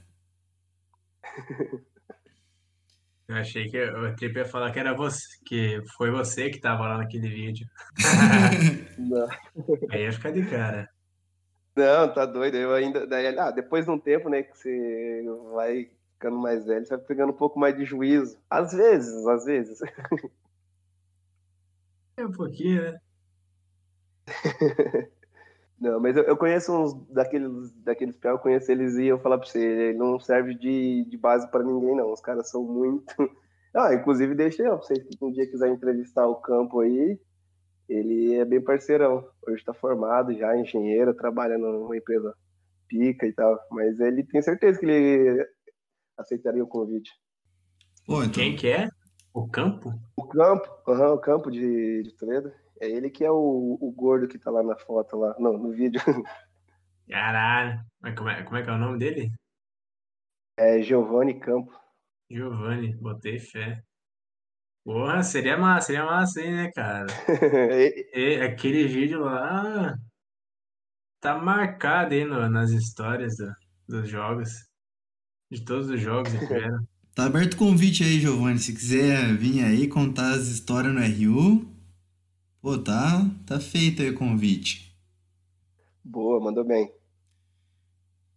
Eu 3.27 3.37
achei 3.37 3.69
que 3.69 3.83
o 3.83 4.15
Trip 4.17 4.37
ia 4.37 4.45
falar 4.45 4.71
que 4.71 4.79
era 4.79 4.93
você, 4.93 5.25
que 5.47 5.83
foi 5.97 6.11
você 6.11 6.51
que 6.51 6.61
tava 6.61 6.87
lá 6.87 6.99
naquele 6.99 7.29
vídeo. 7.29 7.67
Não. 8.99 9.29
Aí 9.91 10.03
ia 10.03 10.13
ficar 10.13 10.31
de 10.31 10.45
cara. 10.45 10.91
Não, 11.75 12.13
tá 12.13 12.27
doido. 12.27 12.57
Eu 12.57 12.75
ainda. 12.75 13.07
Daí, 13.07 13.27
ah, 13.39 13.51
depois 13.51 13.87
de 13.87 13.91
um 13.91 13.99
tempo, 13.99 14.29
né, 14.29 14.43
que 14.43 14.57
você 14.57 15.25
vai 15.55 15.91
ficando 16.25 16.39
mais 16.39 16.65
velho, 16.65 16.87
você 16.87 16.97
vai 16.97 17.05
pegando 17.05 17.31
um 17.31 17.37
pouco 17.37 17.59
mais 17.59 17.77
de 17.77 17.85
juízo. 17.85 18.39
Às 18.49 18.73
vezes, 18.73 19.27
às 19.27 19.45
vezes. 19.45 19.79
É 22.17 22.25
um 22.25 22.31
pouquinho, 22.31 22.81
né? 22.81 23.01
Não, 25.81 25.99
mas 25.99 26.17
eu, 26.17 26.23
eu 26.23 26.37
conheço 26.37 26.73
uns 26.73 26.95
daqueles, 27.09 27.73
daqueles 27.83 28.17
pior, 28.17 28.35
eu 28.35 28.39
conheço 28.39 28.71
eles 28.71 28.95
e 28.95 29.07
eu 29.07 29.19
falar 29.19 29.37
pra 29.37 29.49
você, 29.49 29.59
ele 29.59 29.99
não 29.99 30.21
serve 30.21 30.55
de, 30.55 31.05
de 31.07 31.19
base 31.19 31.51
pra 31.51 31.65
ninguém, 31.65 31.97
não. 31.97 32.13
Os 32.13 32.21
caras 32.21 32.49
são 32.49 32.63
muito. 32.63 33.13
Ah, 33.77 33.93
inclusive 33.93 34.37
deixei, 34.37 34.65
ó, 34.69 34.77
pra 34.77 34.87
vocês 34.87 35.03
que 35.03 35.25
um 35.25 35.33
dia 35.33 35.51
quiser 35.51 35.69
entrevistar 35.69 36.25
o 36.29 36.37
campo 36.37 36.79
aí, 36.79 37.19
ele 37.89 38.37
é 38.37 38.45
bem 38.45 38.63
parceirão. 38.63 39.29
Hoje 39.49 39.65
tá 39.65 39.75
formado 39.75 40.33
já, 40.33 40.57
engenheiro, 40.57 41.13
trabalha 41.13 41.59
numa 41.59 41.97
empresa 41.97 42.33
pica 42.89 43.27
e 43.27 43.33
tal. 43.33 43.59
Mas 43.73 43.99
ele 43.99 44.23
tem 44.23 44.41
certeza 44.41 44.79
que 44.79 44.87
ele 44.87 45.45
aceitaria 46.17 46.63
o 46.63 46.69
convite. 46.69 47.11
Pô, 48.07 48.23
então, 48.23 48.33
Quem 48.35 48.57
que 48.57 48.69
é? 48.69 48.89
O 49.33 49.49
campo? 49.49 49.91
O 50.17 50.27
campo, 50.29 50.69
aham, 50.89 51.13
o 51.13 51.19
campo 51.19 51.51
de, 51.51 52.03
de 52.03 52.13
Toledo. 52.17 52.53
É 52.81 52.89
ele 52.89 53.09
que 53.11 53.25
é 53.25 53.31
o, 53.31 53.79
o 53.81 53.91
gordo 53.93 54.29
que 54.29 54.39
tá 54.39 54.51
lá 54.51 54.63
na 54.63 54.77
foto, 54.77 55.17
lá, 55.17 55.35
não, 55.39 55.57
no 55.57 55.71
vídeo. 55.73 56.01
Caralho. 57.09 57.81
Mas 58.01 58.15
como 58.15 58.29
é, 58.29 58.43
como 58.43 58.57
é 58.57 58.63
que 58.63 58.71
é 58.71 58.73
o 58.73 58.79
nome 58.79 58.99
dele? 58.99 59.33
É 60.57 60.81
Giovanni 60.83 61.39
Campo. 61.41 61.73
Giovanni, 62.31 62.95
botei 62.97 63.39
fé. 63.39 63.83
Porra, 64.85 65.23
seria 65.23 65.57
massa, 65.57 65.87
seria 65.87 66.05
massa, 66.05 66.41
hein, 66.43 66.53
né, 66.53 66.71
cara? 66.73 67.07
E 68.15 68.41
aquele 68.41 68.87
vídeo 68.87 69.21
lá 69.21 69.95
tá 71.21 71.39
marcado 71.39 72.15
aí 72.15 72.25
no- 72.25 72.49
nas 72.51 72.71
histórias 72.71 73.37
do- 73.37 73.53
dos 73.89 74.09
jogos. 74.09 74.51
De 75.55 75.61
todos 75.61 75.89
os 75.89 76.01
jogos 76.01 76.33
tá 77.15 77.27
aberto 77.27 77.55
o 77.55 77.59
convite 77.59 78.03
aí, 78.03 78.19
Giovanni. 78.19 78.59
Se 78.59 78.73
quiser 78.73 79.37
vir 79.37 79.63
aí 79.63 79.87
contar 79.87 80.33
as 80.33 80.49
histórias 80.49 80.93
no 80.93 81.01
RU, 81.01 81.65
pô, 82.61 82.77
tá, 82.77 83.31
tá 83.47 83.61
feito 83.61 84.03
aí 84.03 84.11
o 84.11 84.15
convite. 84.15 84.93
Boa, 86.03 86.41
mandou 86.41 86.65
bem. 86.65 86.91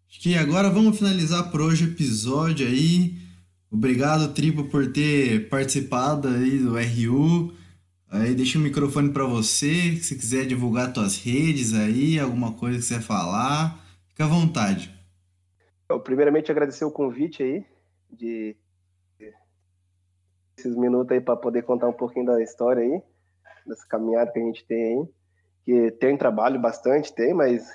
Acho 0.08 0.20
que 0.20 0.36
agora 0.36 0.70
vamos 0.70 0.96
finalizar 0.96 1.50
por 1.50 1.60
hoje 1.60 1.86
o 1.86 1.88
episódio 1.88 2.68
aí. 2.68 3.18
Obrigado, 3.72 4.32
Tripa, 4.32 4.64
por 4.66 4.92
ter 4.92 5.50
participado 5.50 6.28
aí 6.28 6.60
do 6.60 6.78
RU. 6.78 7.52
Aí 8.12 8.36
deixa 8.36 8.60
o 8.60 8.62
microfone 8.62 9.10
para 9.10 9.26
você, 9.26 9.96
se 9.96 10.16
quiser 10.16 10.46
divulgar 10.46 10.94
tuas 10.94 11.18
redes 11.18 11.74
aí, 11.74 12.20
alguma 12.20 12.52
coisa 12.52 12.78
que 12.78 12.86
você 12.86 13.02
falar, 13.02 13.84
fica 14.08 14.26
à 14.26 14.28
vontade. 14.28 14.97
Eu, 15.90 16.00
primeiramente, 16.00 16.52
agradecer 16.52 16.84
o 16.84 16.92
convite 16.92 17.42
aí, 17.42 17.66
de 18.10 18.56
esses 20.58 20.76
minutos 20.76 21.12
aí 21.12 21.22
para 21.22 21.36
poder 21.38 21.62
contar 21.62 21.88
um 21.88 21.94
pouquinho 21.94 22.26
da 22.26 22.42
história 22.42 22.82
aí, 22.82 23.02
dessa 23.66 23.86
caminhada 23.88 24.32
que 24.32 24.40
a 24.40 24.44
gente 24.44 24.66
tem 24.66 24.84
aí. 24.84 25.08
Que 25.64 25.92
tem 25.92 26.18
trabalho 26.18 26.60
bastante, 26.60 27.14
tem, 27.14 27.34
mas 27.34 27.70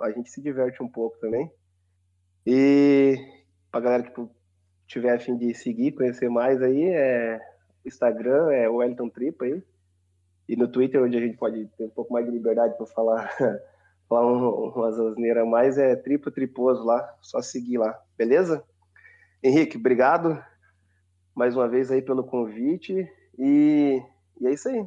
a 0.00 0.10
gente 0.10 0.30
se 0.30 0.40
diverte 0.40 0.82
um 0.82 0.88
pouco 0.88 1.18
também. 1.18 1.50
E 2.46 3.16
pra 3.70 3.80
galera 3.80 4.02
que 4.02 4.28
tiver 4.86 5.14
a 5.14 5.18
fim 5.18 5.36
de 5.36 5.54
seguir, 5.54 5.92
conhecer 5.92 6.28
mais 6.28 6.60
aí, 6.60 6.84
é 6.84 7.40
Instagram, 7.84 8.50
é 8.50 8.68
Wellington 8.68 9.08
Tripa 9.08 9.44
aí. 9.44 9.62
E 10.48 10.56
no 10.56 10.68
Twitter, 10.68 11.02
onde 11.02 11.16
a 11.16 11.20
gente 11.20 11.36
pode 11.36 11.66
ter 11.78 11.84
um 11.84 11.90
pouco 11.90 12.12
mais 12.12 12.26
de 12.26 12.32
liberdade 12.32 12.76
para 12.76 12.86
falar 12.86 13.30
falar 14.08 14.26
um- 14.26 14.68
umas 14.70 14.98
asneiras 14.98 15.42
a 15.44 15.46
mais, 15.46 15.78
é 15.78 15.96
Tripa 15.96 16.30
Triposo 16.30 16.84
lá, 16.84 17.16
só 17.22 17.40
seguir 17.42 17.78
lá, 17.78 17.98
beleza? 18.16 18.64
Henrique, 19.42 19.76
obrigado 19.78 20.42
mais 21.34 21.56
uma 21.56 21.68
vez 21.68 21.90
aí 21.90 22.02
pelo 22.02 22.24
convite 22.24 22.92
e, 23.38 24.02
e 24.40 24.46
é 24.46 24.52
isso 24.52 24.68
aí. 24.68 24.86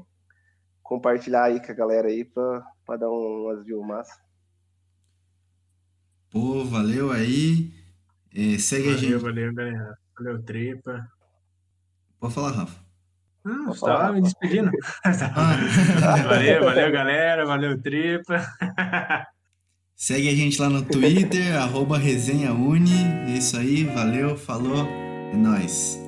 Compartilhar 0.84 1.45
aí 1.45 1.59
com 1.65 1.72
a 1.72 1.76
galera 1.76 2.07
aí 2.09 2.26
pra, 2.26 2.65
pra 2.86 2.97
dar 2.97 3.09
um, 3.11 3.45
umas 3.45 3.65
views 3.65 3.86
massa. 3.86 4.20
Pô, 6.30 6.63
valeu 6.65 7.11
aí. 7.11 7.74
É, 8.34 8.57
segue 8.59 8.89
a 8.89 8.95
Valeu, 8.95 8.97
gente. 8.97 9.20
valeu, 9.20 9.53
galera. 9.53 9.97
Valeu, 10.18 10.43
tripa. 10.43 11.11
Pode 12.20 12.34
falar, 12.34 12.51
Rafa. 12.51 12.86
Não, 13.47 13.65
Pode 13.65 13.79
você 13.79 13.85
tava 13.85 13.97
falar. 13.99 14.13
me 14.13 14.21
despedindo. 14.21 14.71
Valeu, 16.27 16.65
valeu, 16.65 16.91
galera. 16.91 17.45
Valeu, 17.45 17.81
tripa. 17.81 18.45
Segue 19.95 20.29
a 20.29 20.35
gente 20.35 20.61
lá 20.61 20.69
no 20.69 20.83
Twitter, 20.83 21.55
arroba 21.55 21.97
resenhauni. 21.97 23.03
É 23.27 23.37
isso 23.37 23.57
aí, 23.57 23.83
valeu, 23.85 24.37
falou, 24.37 24.85
é 25.33 25.35
nóis. 25.35 26.06